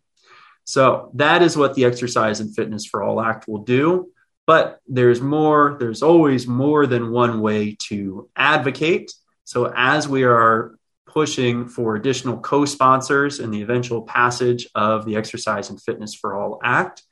So 0.65 1.09
that 1.13 1.41
is 1.41 1.55
what 1.55 1.73
the 1.73 1.85
Exercise 1.85 2.41
and 2.41 2.53
Fitness 2.53 2.85
for 2.85 3.01
All 3.01 3.21
Act 3.21 3.47
will 3.47 3.63
do. 3.63 4.11
But 4.45 4.81
there's 4.87 5.21
more, 5.21 5.77
there's 5.79 6.03
always 6.03 6.45
more 6.45 6.85
than 6.85 7.11
one 7.11 7.39
way 7.39 7.77
to 7.87 8.29
advocate. 8.35 9.13
So 9.45 9.71
as 9.73 10.05
we 10.05 10.23
are 10.23 10.77
pushing 11.13 11.67
for 11.67 11.95
additional 11.95 12.39
co 12.39 12.65
sponsors 12.65 13.39
in 13.39 13.51
the 13.51 13.61
eventual 13.61 14.01
passage 14.01 14.67
of 14.73 15.05
the 15.05 15.15
Exercise 15.15 15.69
and 15.69 15.79
Fitness 15.79 16.15
for 16.15 16.35
All 16.35 16.59
Act, 16.63 17.03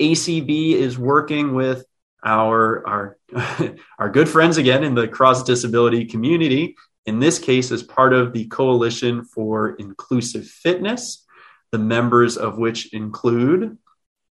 ACB 0.00 0.72
is 0.72 0.96
working 0.96 1.54
with 1.54 1.84
our 2.24 2.86
our 2.86 3.18
our 3.98 4.10
good 4.10 4.28
friends 4.28 4.56
again 4.56 4.84
in 4.84 4.94
the 4.94 5.08
cross 5.08 5.42
disability 5.42 6.04
community 6.04 6.76
in 7.06 7.18
this 7.18 7.38
case 7.38 7.72
as 7.72 7.82
part 7.82 8.12
of 8.12 8.32
the 8.32 8.46
coalition 8.46 9.24
for 9.24 9.70
inclusive 9.76 10.46
fitness 10.46 11.26
the 11.72 11.78
members 11.78 12.36
of 12.36 12.58
which 12.58 12.92
include 12.92 13.78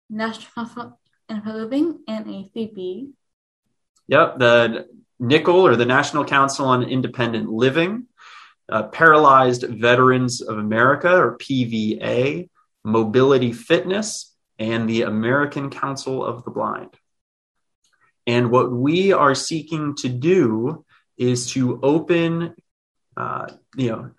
national 0.09 0.99
and 1.29 1.45
living 1.45 1.99
and 2.09 2.25
acb 2.25 3.09
yep 4.07 4.37
the 4.37 4.85
nickel 5.19 5.65
or 5.65 5.77
the 5.77 5.85
national 5.85 6.25
council 6.25 6.65
on 6.65 6.83
independent 6.83 7.49
living 7.49 8.05
uh, 8.69 8.83
paralyzed 8.83 9.63
veterans 9.63 10.41
of 10.41 10.57
america 10.57 11.15
or 11.15 11.37
pva 11.37 12.49
mobility 12.83 13.53
fitness 13.53 14.35
and 14.59 14.89
the 14.89 15.03
american 15.03 15.69
council 15.69 16.23
of 16.23 16.43
the 16.43 16.51
blind 16.51 16.89
and 18.27 18.51
what 18.51 18.69
we 18.69 19.13
are 19.13 19.33
seeking 19.33 19.95
to 19.95 20.09
do 20.09 20.85
is 21.17 21.51
to 21.51 21.79
open, 21.81 22.53
uh, 23.15 23.47
you 23.75 23.89
know, 23.89 24.11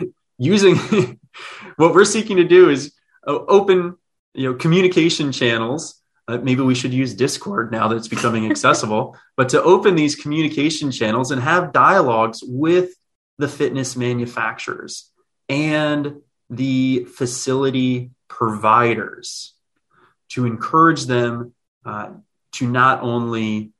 using 0.38 0.76
what 1.76 1.94
we're 1.94 2.06
seeking 2.06 2.38
to 2.38 2.44
do 2.44 2.70
is 2.70 2.94
uh, 3.26 3.32
open, 3.32 3.96
you 4.32 4.50
know, 4.50 4.54
communication 4.58 5.30
channels. 5.30 6.02
Uh, 6.28 6.38
maybe 6.38 6.62
we 6.62 6.74
should 6.74 6.92
use 6.92 7.14
Discord 7.14 7.70
now 7.70 7.88
that 7.88 7.96
it's 7.96 8.08
becoming 8.08 8.50
accessible, 8.50 9.16
but 9.36 9.48
to 9.50 9.62
open 9.62 9.94
these 9.94 10.16
communication 10.16 10.90
channels 10.90 11.30
and 11.30 11.40
have 11.40 11.72
dialogues 11.72 12.42
with 12.42 12.90
the 13.38 13.48
fitness 13.48 13.96
manufacturers 13.96 15.10
and 15.48 16.20
the 16.50 17.04
facility 17.04 18.10
providers 18.28 19.54
to 20.30 20.46
encourage 20.46 21.04
them 21.04 21.54
uh, 21.84 22.10
to 22.52 22.66
not 22.66 23.02
only 23.02 23.72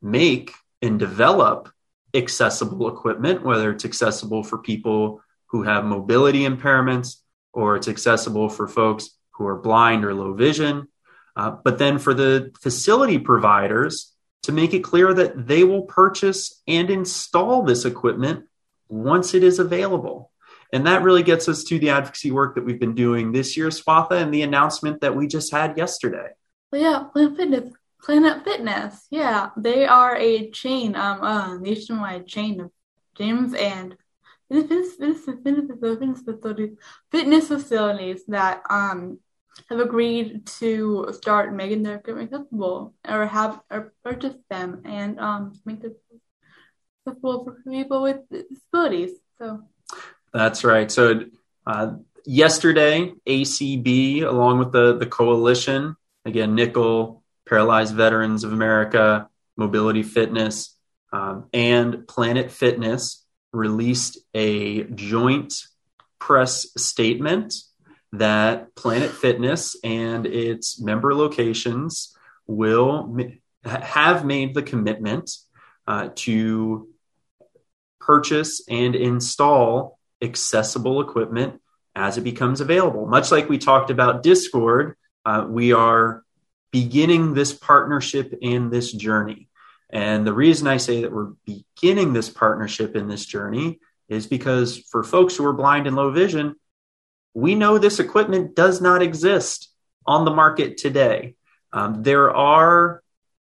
make 0.00 0.52
and 0.80 0.98
develop 0.98 1.70
accessible 2.14 2.88
equipment, 2.88 3.42
whether 3.42 3.70
it's 3.70 3.84
accessible 3.84 4.42
for 4.42 4.58
people 4.58 5.22
who 5.46 5.62
have 5.62 5.84
mobility 5.84 6.40
impairments 6.40 7.16
or 7.52 7.76
it's 7.76 7.88
accessible 7.88 8.48
for 8.48 8.66
folks 8.66 9.10
who 9.32 9.46
are 9.46 9.56
blind 9.56 10.04
or 10.04 10.14
low 10.14 10.32
vision, 10.34 10.88
uh, 11.36 11.50
but 11.64 11.78
then 11.78 11.98
for 11.98 12.14
the 12.14 12.52
facility 12.60 13.18
providers 13.18 14.12
to 14.42 14.52
make 14.52 14.74
it 14.74 14.80
clear 14.80 15.14
that 15.14 15.46
they 15.46 15.64
will 15.64 15.82
purchase 15.82 16.62
and 16.66 16.90
install 16.90 17.62
this 17.62 17.84
equipment 17.84 18.46
once 18.88 19.34
it 19.34 19.42
is 19.42 19.58
available. 19.58 20.30
And 20.72 20.86
that 20.86 21.02
really 21.02 21.22
gets 21.22 21.48
us 21.48 21.64
to 21.64 21.78
the 21.78 21.90
advocacy 21.90 22.30
work 22.30 22.54
that 22.54 22.64
we've 22.64 22.80
been 22.80 22.94
doing 22.94 23.32
this 23.32 23.56
year, 23.56 23.68
Swatha, 23.68 24.12
and 24.12 24.32
the 24.32 24.42
announcement 24.42 25.02
that 25.02 25.14
we 25.14 25.26
just 25.26 25.52
had 25.52 25.76
yesterday. 25.76 26.30
Yeah, 26.72 27.04
Planet 27.12 27.36
Fitness. 27.36 27.74
Planet 28.02 28.42
Fitness. 28.42 29.06
Yeah, 29.10 29.50
they 29.56 29.86
are 29.86 30.16
a 30.16 30.50
chain, 30.50 30.96
um, 30.96 31.22
uh, 31.22 31.58
nationwide 31.58 32.26
chain 32.26 32.60
of 32.60 32.70
gyms 33.16 33.56
and 33.56 33.96
fitness, 34.50 34.94
fitness, 34.94 35.24
fitness, 35.24 35.78
fitness 35.80 36.22
facilities, 36.22 36.78
fitness 37.10 37.48
facilities 37.48 38.24
that 38.26 38.62
um 38.70 39.18
have 39.68 39.80
agreed 39.80 40.46
to 40.46 41.08
start 41.12 41.54
making 41.54 41.82
their 41.82 41.96
equipment 41.96 42.32
accessible 42.32 42.94
or 43.08 43.26
have 43.26 43.60
or 43.70 43.92
purchase 44.04 44.36
them 44.50 44.82
and 44.84 45.18
um 45.20 45.52
make 45.64 45.80
them 45.80 45.94
accessible 47.06 47.44
for 47.44 47.70
people 47.70 48.02
with 48.02 48.20
disabilities. 48.30 49.12
So 49.38 49.62
that's 50.32 50.64
right. 50.64 50.90
So 50.90 51.24
uh, 51.66 51.94
yesterday, 52.24 53.12
ACB, 53.26 54.22
along 54.22 54.58
with 54.58 54.72
the 54.72 54.96
the 54.96 55.06
coalition, 55.06 55.96
again, 56.24 56.54
Nickel, 56.54 57.22
Paralyzed 57.48 57.94
Veterans 57.94 58.44
of 58.44 58.52
America, 58.52 59.28
Mobility 59.56 60.02
Fitness, 60.02 60.76
um, 61.12 61.48
and 61.52 62.06
Planet 62.08 62.50
Fitness 62.50 63.24
released 63.52 64.18
a 64.34 64.84
joint 64.84 65.54
press 66.18 66.66
statement 66.76 67.54
that 68.12 68.74
Planet 68.74 69.10
Fitness 69.10 69.76
and 69.82 70.26
its 70.26 70.80
member 70.80 71.14
locations 71.14 72.14
will 72.46 73.16
have 73.64 74.24
made 74.24 74.54
the 74.54 74.62
commitment 74.62 75.30
uh, 75.86 76.10
to 76.14 76.88
purchase 78.00 78.62
and 78.68 78.94
install 78.94 79.98
accessible 80.20 81.00
equipment 81.00 81.60
as 81.94 82.18
it 82.18 82.22
becomes 82.22 82.60
available. 82.60 83.06
Much 83.06 83.30
like 83.30 83.48
we 83.48 83.58
talked 83.58 83.90
about 83.90 84.22
Discord, 84.22 84.96
uh, 85.24 85.46
we 85.48 85.72
are 85.72 86.24
beginning 86.70 87.34
this 87.34 87.52
partnership 87.52 88.34
in 88.40 88.70
this 88.70 88.92
journey. 88.92 89.48
And 89.90 90.26
the 90.26 90.32
reason 90.32 90.66
I 90.66 90.78
say 90.78 91.02
that 91.02 91.12
we're 91.12 91.32
beginning 91.44 92.12
this 92.12 92.30
partnership 92.30 92.96
in 92.96 93.08
this 93.08 93.26
journey 93.26 93.78
is 94.08 94.26
because 94.26 94.78
for 94.78 95.04
folks 95.04 95.36
who 95.36 95.44
are 95.46 95.52
blind 95.52 95.86
and 95.86 95.94
low 95.94 96.10
vision, 96.10 96.56
we 97.34 97.54
know 97.54 97.78
this 97.78 97.98
equipment 97.98 98.54
does 98.54 98.80
not 98.80 99.02
exist 99.02 99.70
on 100.06 100.24
the 100.24 100.30
market 100.30 100.76
today. 100.76 101.34
Um, 101.72 102.02
there 102.02 102.34
are 102.34 103.02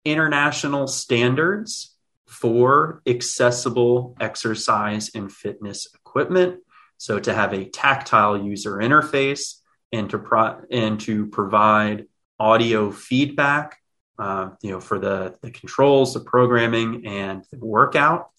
international 0.04 0.86
standards 0.86 1.94
for 2.26 3.02
accessible 3.06 4.16
exercise 4.20 5.10
and 5.14 5.30
fitness 5.30 5.86
equipment. 5.94 6.60
So, 6.98 7.18
to 7.18 7.34
have 7.34 7.52
a 7.52 7.64
tactile 7.64 8.40
user 8.40 8.76
interface, 8.76 9.56
and 9.92 10.08
to 10.10 10.18
pro- 10.18 10.62
and 10.70 10.98
to 11.00 11.26
provide 11.26 12.06
audio 12.40 12.90
feedback, 12.90 13.78
uh, 14.18 14.50
you 14.62 14.70
know, 14.70 14.80
for 14.80 14.98
the 14.98 15.36
the 15.42 15.50
controls, 15.50 16.14
the 16.14 16.20
programming, 16.20 17.06
and 17.06 17.44
the 17.52 17.58
workout. 17.58 18.30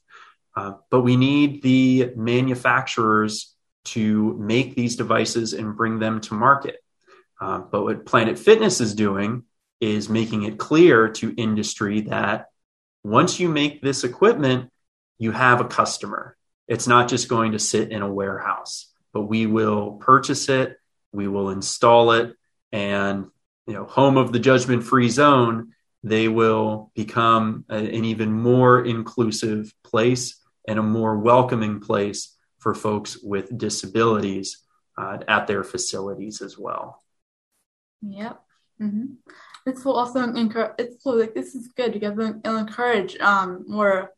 Uh, 0.55 0.73
but 0.89 1.01
we 1.01 1.15
need 1.15 1.63
the 1.63 2.11
manufacturers 2.15 3.52
to 3.85 4.33
make 4.35 4.75
these 4.75 4.95
devices 4.95 5.53
and 5.53 5.75
bring 5.75 5.99
them 5.99 6.21
to 6.21 6.33
market. 6.33 6.77
Uh, 7.39 7.59
but 7.59 7.83
what 7.83 8.05
Planet 8.05 8.39
Fitness 8.39 8.79
is 8.79 8.95
doing 8.95 9.43
is 9.81 10.09
making 10.09 10.43
it 10.43 10.57
clear 10.57 11.09
to 11.09 11.33
industry 11.35 12.01
that 12.01 12.47
once 13.03 13.39
you 13.39 13.49
make 13.49 13.81
this 13.81 14.03
equipment, 14.03 14.71
you 15.17 15.31
have 15.31 15.59
a 15.59 15.65
customer. 15.65 16.37
It's 16.67 16.87
not 16.87 17.09
just 17.09 17.27
going 17.27 17.51
to 17.51 17.59
sit 17.59 17.91
in 17.91 18.01
a 18.01 18.11
warehouse, 18.11 18.91
but 19.11 19.23
we 19.23 19.45
will 19.45 19.93
purchase 19.93 20.47
it 20.47 20.77
we 21.13 21.27
will 21.27 21.49
install 21.49 22.11
it 22.11 22.35
and 22.71 23.27
you 23.67 23.73
know 23.73 23.85
home 23.85 24.17
of 24.17 24.33
the 24.33 24.39
judgment 24.39 24.83
free 24.83 25.09
zone 25.09 25.71
they 26.03 26.27
will 26.27 26.91
become 26.95 27.63
an 27.69 28.03
even 28.03 28.33
more 28.33 28.83
inclusive 28.83 29.73
place 29.83 30.41
and 30.67 30.79
a 30.79 30.83
more 30.83 31.17
welcoming 31.17 31.79
place 31.79 32.32
for 32.63 32.73
folks 32.73 33.21
with 33.21 33.55
disabilities 33.57 34.63
uh, 34.97 35.17
at 35.27 35.47
their 35.47 35.63
facilities 35.63 36.41
as 36.41 36.57
well 36.57 37.03
yep 38.01 38.41
mm-hmm. 38.81 39.05
this 39.65 39.83
will 39.85 39.93
also 39.93 40.19
encourage 40.23 40.73
it's 40.79 41.03
so 41.03 41.11
like 41.11 41.35
this 41.35 41.53
is 41.55 41.67
good 41.75 41.93
because 41.93 42.17
it'll 42.17 42.57
encourage 42.57 43.19
um, 43.19 43.65
more 43.67 44.11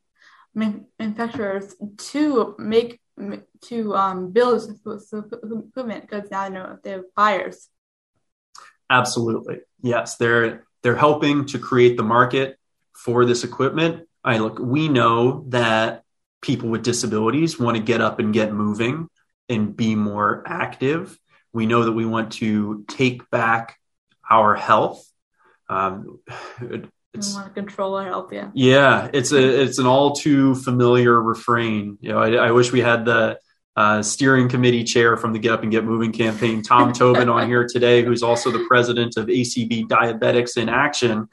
manufacturers 0.54 1.76
to 1.98 2.56
make 2.58 3.02
to 3.62 3.96
um, 3.96 4.32
build 4.32 4.62
equipment 4.86 6.02
because 6.02 6.30
now 6.30 6.42
I 6.42 6.50
know 6.50 6.78
they 6.84 6.92
have 6.92 7.04
buyers 7.16 7.70
Absolutely. 8.90 9.62
Yes, 9.82 10.18
they're 10.18 10.66
they're 10.84 10.96
helping 10.96 11.46
to 11.48 11.60
create 11.60 11.98
the 11.98 12.04
market 12.04 12.58
for 12.94 13.26
this 13.26 13.44
equipment. 13.44 14.08
I 14.24 14.38
look, 14.38 14.60
we 14.60 14.88
know 14.88 15.46
that 15.50 16.04
people 16.46 16.70
with 16.70 16.84
disabilities 16.84 17.60
want 17.60 17.76
to 17.76 17.82
get 17.82 18.02
up 18.02 18.20
and 18.20 18.34
get 18.34 18.54
moving 18.54 19.10
and 19.50 19.76
be 19.76 19.96
more 19.96 20.44
active. 20.46 21.18
We 21.54 21.66
know 21.66 21.86
that 21.86 21.94
we 21.94 22.06
want 22.06 22.34
to 22.34 22.86
take 22.88 23.30
back 23.32 23.80
our 24.30 24.56
health. 24.56 25.04
Um, 25.68 26.20
it's, 27.14 27.34
want 27.34 27.48
to 27.48 27.54
control 27.54 27.96
our 27.96 28.06
health, 28.06 28.32
yeah. 28.32 28.52
Yeah, 28.54 29.10
it's 29.12 29.32
a 29.32 29.62
it's 29.64 29.80
an 29.80 29.88
all 29.88 30.14
too 30.16 30.54
familiar 30.56 31.20
refrain. 31.20 31.98
You 32.00 32.10
know, 32.10 32.20
I, 32.20 32.48
I 32.48 32.52
wish 32.52 32.72
we 32.72 32.82
had 32.82 33.06
the 33.06 33.40
uh, 33.76 34.04
steering 34.04 34.48
committee 34.48 34.84
chair 34.84 35.18
from 35.18 35.34
the 35.34 35.40
Get 35.40 35.54
Up 35.54 35.64
and 35.64 35.72
Get 35.72 35.84
Moving 35.84 36.12
campaign, 36.12 36.62
Tom 36.62 36.94
Tobin, 36.94 37.30
on 37.30 37.48
here 37.48 37.66
today, 37.68 38.04
who's 38.04 38.22
also 38.22 38.52
the 38.52 38.66
president 38.68 39.18
of 39.18 39.28
ACB 39.28 39.88
Diabetics 39.88 40.58
in 40.58 40.70
Action, 40.70 41.28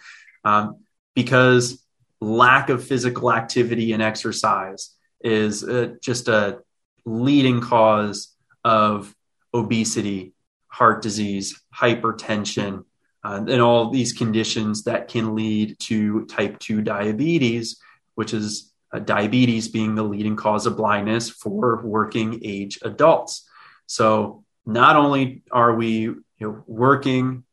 um, 0.44 0.78
because 1.14 1.84
lack 2.20 2.68
of 2.68 2.82
physical 2.82 3.32
activity 3.32 3.92
and 3.92 4.02
exercise 4.02 4.94
is 5.22 5.64
uh, 5.64 5.94
just 6.00 6.28
a 6.28 6.60
leading 7.04 7.60
cause 7.60 8.34
of 8.64 9.14
obesity, 9.54 10.32
heart 10.68 11.02
disease, 11.02 11.60
hypertension, 11.74 12.84
uh, 13.24 13.44
and 13.46 13.60
all 13.60 13.90
these 13.90 14.12
conditions 14.12 14.84
that 14.84 15.08
can 15.08 15.34
lead 15.34 15.78
to 15.78 16.26
type 16.26 16.58
2 16.58 16.82
diabetes, 16.82 17.80
which 18.14 18.34
is 18.34 18.72
uh, 18.92 18.98
diabetes 18.98 19.68
being 19.68 19.94
the 19.94 20.02
leading 20.02 20.36
cause 20.36 20.66
of 20.66 20.76
blindness 20.76 21.30
for 21.30 21.82
working 21.84 22.40
age 22.42 22.78
adults. 22.82 23.48
So 23.86 24.44
not 24.66 24.96
only 24.96 25.42
are 25.50 25.74
we 25.74 26.00
you 26.00 26.24
know, 26.40 26.64
working 26.66 27.44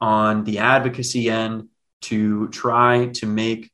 on 0.00 0.44
the 0.44 0.58
advocacy 0.58 1.28
end 1.28 1.68
to 2.00 2.48
try 2.48 3.06
to 3.14 3.26
make 3.26 3.70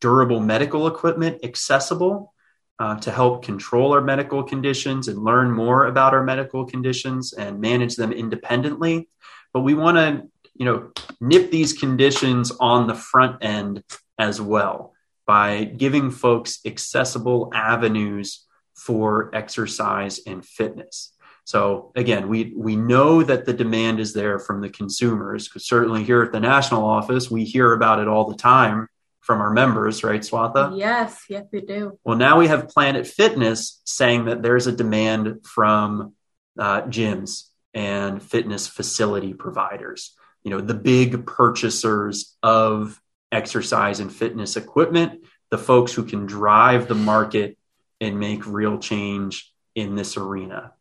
durable 0.00 0.40
medical 0.40 0.86
equipment 0.86 1.44
accessible 1.44 2.32
uh, 2.78 2.96
to 3.00 3.10
help 3.10 3.44
control 3.44 3.92
our 3.92 4.00
medical 4.00 4.42
conditions 4.42 5.08
and 5.08 5.24
learn 5.24 5.50
more 5.50 5.86
about 5.86 6.14
our 6.14 6.22
medical 6.22 6.64
conditions 6.64 7.32
and 7.32 7.60
manage 7.60 7.96
them 7.96 8.12
independently, 8.12 9.08
but 9.52 9.60
we 9.60 9.74
want 9.74 9.96
to 9.96 10.28
you 10.54 10.64
know 10.64 10.90
nip 11.20 11.50
these 11.50 11.72
conditions 11.72 12.52
on 12.60 12.86
the 12.86 12.94
front 12.94 13.42
end 13.42 13.82
as 14.18 14.40
well 14.40 14.94
by 15.26 15.64
giving 15.64 16.10
folks 16.10 16.60
accessible 16.64 17.50
avenues 17.54 18.46
for 18.74 19.30
exercise 19.34 20.20
and 20.26 20.44
fitness. 20.44 21.12
So 21.44 21.92
again, 21.96 22.28
we 22.28 22.52
we 22.56 22.76
know 22.76 23.22
that 23.22 23.44
the 23.44 23.52
demand 23.52 24.00
is 24.00 24.12
there 24.12 24.38
from 24.38 24.60
the 24.60 24.70
consumers 24.70 25.50
certainly 25.56 26.04
here 26.04 26.22
at 26.22 26.32
the 26.32 26.40
national 26.40 26.84
office 26.84 27.30
we 27.30 27.44
hear 27.44 27.72
about 27.72 28.00
it 28.00 28.08
all 28.08 28.28
the 28.28 28.36
time 28.36 28.88
from 29.28 29.42
our 29.42 29.50
members, 29.50 30.02
right, 30.02 30.22
Swatha? 30.22 30.78
Yes, 30.78 31.24
yes, 31.28 31.44
we 31.52 31.60
do. 31.60 31.98
Well, 32.02 32.16
now 32.16 32.38
we 32.38 32.46
have 32.46 32.70
Planet 32.70 33.06
Fitness 33.06 33.82
saying 33.84 34.24
that 34.24 34.42
there's 34.42 34.66
a 34.66 34.72
demand 34.72 35.44
from 35.44 36.14
uh, 36.58 36.80
gyms 36.84 37.42
and 37.74 38.22
fitness 38.22 38.66
facility 38.66 39.34
providers. 39.34 40.16
You 40.44 40.52
know, 40.52 40.62
the 40.62 40.72
big 40.72 41.26
purchasers 41.26 42.38
of 42.42 42.98
exercise 43.30 44.00
and 44.00 44.10
fitness 44.10 44.56
equipment, 44.56 45.26
the 45.50 45.58
folks 45.58 45.92
who 45.92 46.04
can 46.04 46.24
drive 46.24 46.88
the 46.88 46.94
market 46.94 47.58
and 48.00 48.18
make 48.18 48.46
real 48.46 48.78
change 48.78 49.52
in 49.74 49.94
this 49.94 50.16
arena. 50.16 50.72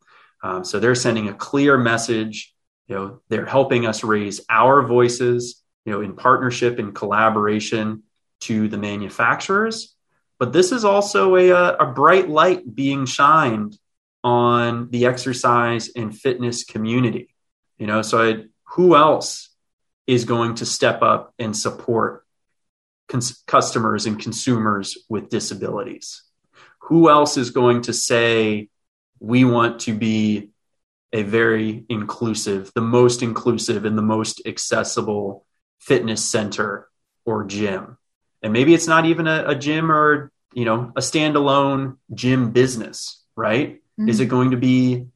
Um, 0.42 0.64
so 0.64 0.80
they're 0.80 0.96
sending 0.96 1.28
a 1.28 1.34
clear 1.34 1.78
message. 1.78 2.56
You 2.88 2.96
know, 2.96 3.20
they're 3.28 3.46
helping 3.46 3.86
us 3.86 4.06
raise 4.06 4.40
our 4.50 4.84
voices, 4.84 5.62
you 5.84 5.92
know, 5.92 6.00
in 6.00 6.16
partnership 6.16 6.80
and 6.80 6.96
collaboration 6.96 8.04
to 8.42 8.68
the 8.68 8.78
manufacturers. 8.78 9.96
But 10.40 10.54
this 10.54 10.72
is 10.72 10.86
also 10.86 11.36
a, 11.36 11.52
uh, 11.52 11.76
a 11.80 11.86
bright 11.88 12.30
light 12.30 12.76
being 12.76 13.06
shined 13.06 13.78
on 14.24 14.90
the 14.92 15.06
exercise 15.06 15.90
and 15.96 16.18
fitness 16.18 16.64
community. 16.64 17.34
You 17.78 17.88
know, 17.88 18.02
so 18.02 18.22
I, 18.22 18.44
who 18.76 18.96
else 18.96 19.50
is 20.06 20.26
going 20.26 20.56
to 20.56 20.66
step 20.66 21.02
up 21.02 21.34
and 21.40 21.56
support 21.56 22.26
cons- 23.08 23.44
customers 23.48 24.06
and 24.06 24.20
consumers 24.20 24.98
with 25.10 25.30
disabilities? 25.30 26.24
Who 26.82 27.10
else 27.10 27.38
is 27.38 27.50
going 27.50 27.84
to 27.84 27.94
say, 27.94 28.70
we 29.20 29.44
want 29.44 29.82
to 29.82 29.94
be 29.94 30.52
a 31.12 31.24
very 31.24 31.86
inclusive, 31.90 32.72
the 32.76 32.82
most 32.82 33.24
inclusive 33.24 33.86
and 33.86 33.98
the 33.98 34.04
most 34.04 34.42
accessible 34.46 35.46
fitness 35.80 36.24
center 36.24 36.90
or 37.26 37.44
gym? 37.44 37.98
And 38.42 38.54
maybe 38.54 38.74
it's 38.74 38.88
not 38.88 39.06
even 39.06 39.28
a, 39.28 39.46
a 39.48 39.56
gym 39.56 39.92
or, 39.92 40.32
you 40.54 40.66
know, 40.66 40.92
a 40.96 41.02
standalone 41.02 41.98
gym 42.14 42.52
business, 42.52 43.24
right? 43.36 43.76
Mm-hmm. 43.76 44.10
Is 44.10 44.20
it 44.20 44.28
going 44.28 44.52
to 44.52 44.58
be 44.58 45.08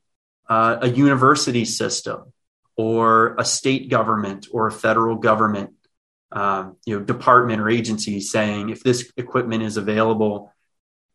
uh, 0.49 0.79
a 0.81 0.89
university 0.89 1.65
system 1.65 2.33
or 2.75 3.35
a 3.37 3.45
state 3.45 3.89
government 3.89 4.47
or 4.51 4.67
a 4.67 4.71
federal 4.71 5.15
government 5.15 5.71
um, 6.31 6.77
you 6.85 6.97
know 6.97 7.03
department 7.03 7.61
or 7.61 7.69
agency 7.69 8.19
saying 8.19 8.69
if 8.69 8.83
this 8.83 9.11
equipment 9.17 9.63
is 9.63 9.77
available 9.77 10.53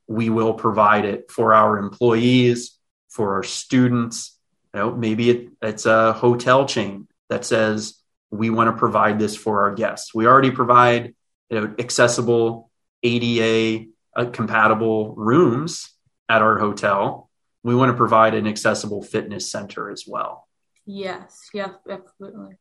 we 0.06 0.30
will 0.30 0.54
provide 0.54 1.04
it 1.04 1.30
for 1.30 1.54
our 1.54 1.78
employees 1.78 2.78
for 3.08 3.34
our 3.34 3.42
students 3.42 4.38
you 4.74 4.80
know 4.80 4.94
maybe 4.94 5.30
it, 5.30 5.48
it's 5.62 5.86
a 5.86 6.12
hotel 6.12 6.66
chain 6.66 7.08
that 7.28 7.44
says 7.44 7.94
we 8.30 8.50
want 8.50 8.68
to 8.68 8.78
provide 8.78 9.18
this 9.18 9.34
for 9.34 9.62
our 9.62 9.74
guests 9.74 10.14
we 10.14 10.26
already 10.26 10.50
provide 10.50 11.14
you 11.50 11.60
know 11.60 11.74
accessible 11.78 12.70
ada 13.02 13.84
uh, 14.16 14.24
compatible 14.26 15.14
rooms 15.14 15.90
at 16.28 16.42
our 16.42 16.58
hotel 16.58 17.30
we 17.62 17.74
want 17.74 17.90
to 17.90 17.96
provide 17.96 18.34
an 18.34 18.46
accessible 18.46 19.02
fitness 19.02 19.50
center 19.50 19.90
as 19.90 20.04
well 20.06 20.48
yes 20.84 21.48
yes 21.52 21.74
absolutely 21.88 22.56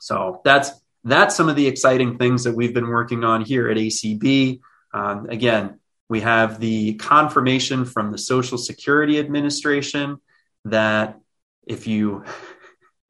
so 0.00 0.40
that's 0.44 0.70
that's 1.04 1.36
some 1.36 1.48
of 1.48 1.56
the 1.56 1.66
exciting 1.66 2.18
things 2.18 2.44
that 2.44 2.54
we've 2.54 2.74
been 2.74 2.88
working 2.88 3.24
on 3.24 3.42
here 3.42 3.68
at 3.68 3.76
ACB. 3.76 4.60
Um, 4.92 5.28
again, 5.28 5.78
we 6.08 6.20
have 6.20 6.58
the 6.60 6.94
confirmation 6.94 7.84
from 7.84 8.10
the 8.10 8.18
Social 8.18 8.56
Security 8.56 9.18
Administration 9.18 10.18
that 10.64 11.18
if 11.66 11.86
you 11.86 12.24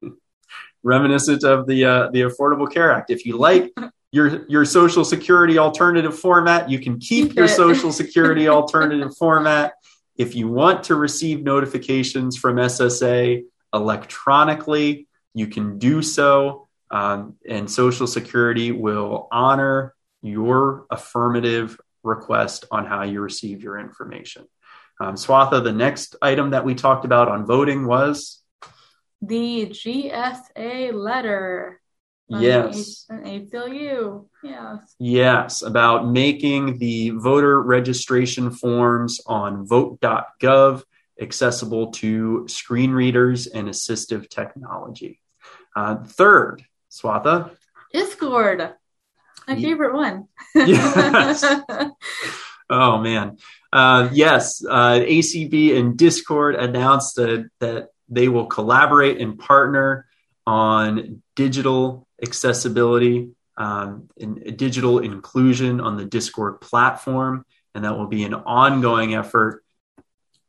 reminiscent 0.83 1.43
of 1.43 1.67
the 1.67 1.85
uh, 1.85 2.09
the 2.11 2.21
Affordable 2.21 2.71
Care 2.71 2.91
Act, 2.91 3.11
if 3.11 3.25
you 3.25 3.37
like 3.37 3.73
your 4.15 4.45
your 4.47 4.63
Social 4.63 5.03
Security 5.03 5.57
alternative 5.57 6.17
format, 6.17 6.69
you 6.69 6.79
can 6.79 6.99
keep 6.99 7.35
your 7.35 7.49
Social 7.49 7.91
Security 7.91 8.47
alternative 8.57 9.15
format. 9.17 9.73
If 10.15 10.35
you 10.35 10.47
want 10.47 10.85
to 10.85 10.95
receive 10.95 11.43
notifications 11.43 12.37
from 12.37 12.55
SSA 12.55 13.43
electronically, 13.73 15.07
you 15.33 15.47
can 15.47 15.77
do 15.79 16.01
so. 16.01 16.65
Um, 16.89 17.35
and 17.45 17.69
Social 17.69 18.07
Security 18.07 18.71
will 18.71 19.27
honor 19.33 19.93
your 20.21 20.85
affirmative 20.89 21.77
request 22.01 22.63
on 22.71 22.85
how 22.85 23.03
you 23.03 23.19
receive 23.19 23.61
your 23.61 23.77
information. 23.77 24.45
Um, 25.01 25.15
Swatha, 25.15 25.61
the 25.61 25.73
next 25.73 26.15
item 26.21 26.51
that 26.51 26.63
we 26.63 26.73
talked 26.73 27.03
about 27.03 27.27
on 27.27 27.45
voting 27.45 27.85
was 27.85 28.41
the 29.21 29.65
GSA 29.65 30.93
letter. 30.93 31.81
Yes. 32.27 33.05
An 33.09 33.23
ACLU. 33.23 34.25
Yes. 34.43 34.95
Yes, 34.99 35.61
about 35.61 36.07
making 36.07 36.79
the 36.79 37.11
voter 37.11 37.61
registration 37.61 38.51
forms 38.51 39.21
on 39.27 39.65
vote.gov 39.67 40.83
accessible 41.21 41.91
to 41.91 42.47
screen 42.47 42.91
readers 42.91 43.47
and 43.47 43.67
assistive 43.67 44.29
technology. 44.29 45.21
Uh, 45.75 46.03
third, 46.03 46.65
Swatha? 46.91 47.51
Discord. 47.93 48.73
My 49.47 49.55
favorite 49.55 49.93
one. 49.93 50.27
yes. 50.55 51.45
Oh 52.69 52.97
man. 52.97 53.37
Uh, 53.71 54.09
yes, 54.11 54.63
uh, 54.67 54.99
ACB 54.99 55.77
and 55.77 55.97
Discord 55.97 56.55
announced 56.55 57.15
that, 57.17 57.49
that 57.59 57.89
they 58.09 58.27
will 58.27 58.47
collaborate 58.47 59.21
and 59.21 59.37
partner 59.37 60.07
on 60.45 61.21
digital 61.35 62.07
accessibility 62.21 63.29
um, 63.57 64.09
and 64.19 64.57
digital 64.57 64.99
inclusion 64.99 65.79
on 65.79 65.97
the 65.97 66.05
Discord 66.05 66.61
platform. 66.61 67.45
And 67.73 67.83
that 67.83 67.97
will 67.97 68.07
be 68.07 68.23
an 68.23 68.33
ongoing 68.33 69.15
effort 69.15 69.63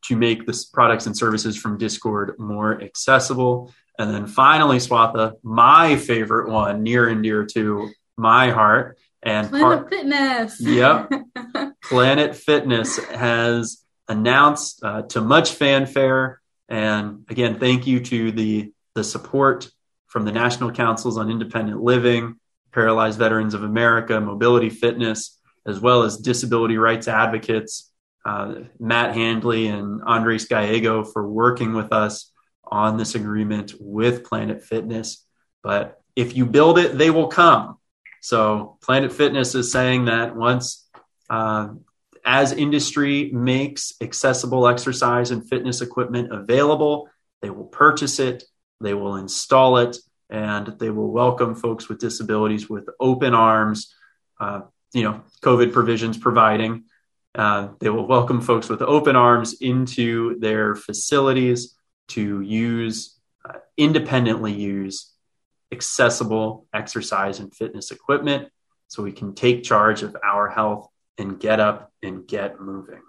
to 0.04 0.16
make 0.16 0.46
the 0.46 0.64
products 0.72 1.06
and 1.06 1.16
services 1.16 1.56
from 1.56 1.78
Discord 1.78 2.38
more 2.38 2.80
accessible. 2.80 3.72
And 3.98 4.12
then 4.12 4.26
finally, 4.26 4.78
Swatha, 4.78 5.34
my 5.42 5.96
favorite 5.96 6.50
one, 6.50 6.82
near 6.82 7.08
and 7.08 7.22
dear 7.22 7.44
to 7.46 7.90
my 8.16 8.50
heart. 8.50 8.98
And 9.22 9.48
Planet 9.48 9.78
part, 9.78 9.90
Fitness. 9.90 10.60
Yep. 10.60 11.12
Planet 11.82 12.36
Fitness 12.36 12.98
has 13.06 13.82
announced 14.08 14.84
uh, 14.84 15.02
to 15.02 15.20
much 15.20 15.52
fanfare. 15.52 16.40
And 16.68 17.24
again, 17.28 17.58
thank 17.58 17.86
you 17.86 18.00
to 18.00 18.30
the, 18.30 18.72
the 18.94 19.02
support 19.02 19.70
from 20.06 20.24
the 20.24 20.32
National 20.32 20.70
Councils 20.70 21.18
on 21.18 21.30
Independent 21.30 21.82
Living, 21.82 22.36
Paralyzed 22.72 23.18
Veterans 23.18 23.54
of 23.54 23.62
America, 23.62 24.20
Mobility 24.20 24.70
Fitness, 24.70 25.38
as 25.66 25.80
well 25.80 26.02
as 26.02 26.18
disability 26.18 26.78
rights 26.78 27.08
advocates, 27.08 27.90
uh, 28.24 28.54
Matt 28.78 29.14
Handley 29.14 29.68
and 29.68 30.02
Andres 30.02 30.46
Gallego 30.46 31.04
for 31.04 31.28
working 31.28 31.74
with 31.74 31.92
us 31.92 32.32
on 32.64 32.96
this 32.96 33.14
agreement 33.14 33.74
with 33.78 34.24
Planet 34.24 34.62
Fitness. 34.62 35.24
But 35.62 36.00
if 36.16 36.36
you 36.36 36.46
build 36.46 36.78
it, 36.78 36.98
they 36.98 37.10
will 37.10 37.28
come. 37.28 37.78
So 38.20 38.78
Planet 38.82 39.12
Fitness 39.12 39.54
is 39.54 39.70
saying 39.70 40.06
that 40.06 40.34
once, 40.34 40.88
uh, 41.30 41.68
as 42.24 42.52
industry 42.52 43.30
makes 43.32 43.92
accessible 44.00 44.66
exercise 44.66 45.30
and 45.30 45.48
fitness 45.48 45.80
equipment 45.80 46.32
available, 46.32 47.08
they 47.40 47.50
will 47.50 47.64
purchase 47.64 48.18
it, 48.18 48.42
they 48.80 48.94
will 48.94 49.16
install 49.16 49.78
it, 49.78 49.96
and 50.30 50.66
they 50.78 50.90
will 50.90 51.10
welcome 51.10 51.54
folks 51.54 51.88
with 51.88 51.98
disabilities 51.98 52.68
with 52.68 52.88
open 53.00 53.34
arms. 53.34 53.94
Uh, 54.38 54.62
you 54.92 55.02
know, 55.02 55.22
COVID 55.42 55.72
provisions 55.72 56.16
providing. 56.18 56.84
Uh, 57.34 57.68
they 57.80 57.90
will 57.90 58.06
welcome 58.06 58.40
folks 58.40 58.68
with 58.68 58.80
open 58.82 59.14
arms 59.14 59.60
into 59.60 60.38
their 60.38 60.74
facilities 60.74 61.76
to 62.08 62.40
use, 62.40 63.18
uh, 63.44 63.58
independently 63.76 64.52
use 64.52 65.12
accessible 65.72 66.66
exercise 66.72 67.40
and 67.40 67.54
fitness 67.54 67.90
equipment 67.90 68.48
so 68.88 69.02
we 69.02 69.12
can 69.12 69.34
take 69.34 69.64
charge 69.64 70.02
of 70.02 70.16
our 70.24 70.48
health 70.48 70.88
and 71.18 71.40
get 71.40 71.60
up 71.60 71.92
and 72.02 72.26
get 72.26 72.60
moving. 72.60 73.02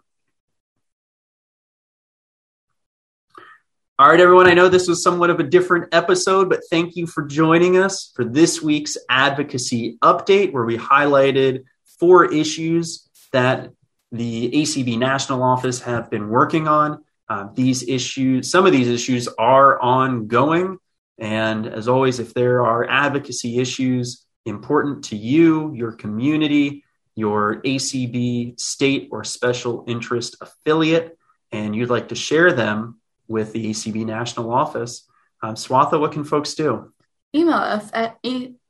All 3.99 4.07
right, 4.07 4.19
everyone. 4.19 4.47
I 4.47 4.53
know 4.53 4.69
this 4.69 4.87
was 4.87 5.01
somewhat 5.01 5.31
of 5.31 5.39
a 5.39 5.43
different 5.43 5.91
episode, 5.91 6.49
but 6.49 6.59
thank 6.69 6.95
you 6.95 7.07
for 7.07 7.23
joining 7.23 7.79
us 7.79 8.11
for 8.15 8.23
this 8.23 8.61
week's 8.61 8.95
advocacy 9.09 9.97
update, 10.03 10.53
where 10.53 10.65
we 10.65 10.77
highlighted 10.77 11.63
four 11.99 12.31
issues 12.31 13.09
that 13.33 13.71
the 14.11 14.51
ACB 14.51 14.99
National 14.99 15.41
Office 15.41 15.81
have 15.81 16.11
been 16.11 16.29
working 16.29 16.67
on. 16.67 17.03
Uh, 17.27 17.47
these 17.55 17.89
issues, 17.89 18.51
some 18.51 18.67
of 18.67 18.71
these 18.71 18.87
issues 18.87 19.27
are 19.39 19.81
ongoing. 19.81 20.77
And 21.17 21.65
as 21.65 21.87
always, 21.87 22.19
if 22.19 22.35
there 22.35 22.63
are 22.63 22.87
advocacy 22.87 23.57
issues 23.57 24.27
important 24.45 25.05
to 25.05 25.17
you, 25.17 25.73
your 25.73 25.93
community, 25.93 26.83
your 27.15 27.63
ACB 27.63 28.59
state 28.59 29.09
or 29.11 29.23
special 29.23 29.85
interest 29.87 30.35
affiliate, 30.39 31.17
and 31.51 31.75
you'd 31.75 31.89
like 31.89 32.09
to 32.09 32.15
share 32.15 32.53
them 32.53 32.99
with 33.27 33.53
the 33.53 33.69
ACB 33.69 34.05
National 34.05 34.51
Office, 34.53 35.07
um, 35.41 35.55
Swatha, 35.55 35.99
what 35.99 36.11
can 36.11 36.23
folks 36.23 36.55
do? 36.55 36.93
Email 37.35 37.55
us 37.55 37.89
at 37.93 38.17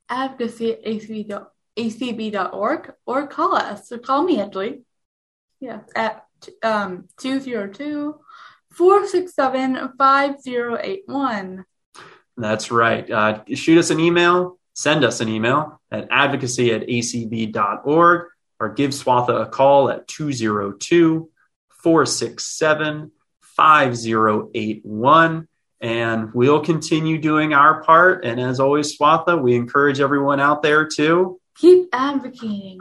advocacy 0.10 0.74
at 0.74 0.84
acb.org 1.78 2.94
or 3.06 3.28
call 3.28 3.56
us. 3.56 3.90
So 3.90 3.98
call 3.98 4.24
me 4.24 4.42
actually. 4.42 4.82
Yeah, 5.60 5.82
at 5.96 6.26
um, 6.64 7.08
202 7.20 8.20
467 8.72 9.94
5081. 9.98 11.66
That's 12.36 12.70
right. 12.72 13.10
Uh, 13.10 13.44
shoot 13.56 13.80
us 13.80 13.90
an 13.90 14.00
email, 14.00 14.60
send 14.74 15.04
us 15.04 15.22
an 15.22 15.30
email 15.30 15.82
at 15.90 16.08
advocacy 16.12 16.72
at 16.74 16.88
acb.org 16.88 18.28
or 18.60 18.70
give 18.70 18.92
Swatha 18.92 19.42
a 19.42 19.46
call 19.48 19.90
at 19.90 20.08
202 20.08 21.30
467 21.82 23.12
5081. 23.58 25.48
And 25.80 26.34
we'll 26.34 26.62
continue 26.62 27.18
doing 27.20 27.54
our 27.54 27.84
part. 27.84 28.26
And 28.26 28.40
as 28.40 28.60
always, 28.60 28.98
Swatha, 28.98 29.40
we 29.40 29.56
encourage 29.56 30.00
everyone 30.00 30.40
out 30.40 30.64
there 30.64 30.88
to 30.96 31.40
keep 31.56 31.90
advocating. 31.94 32.80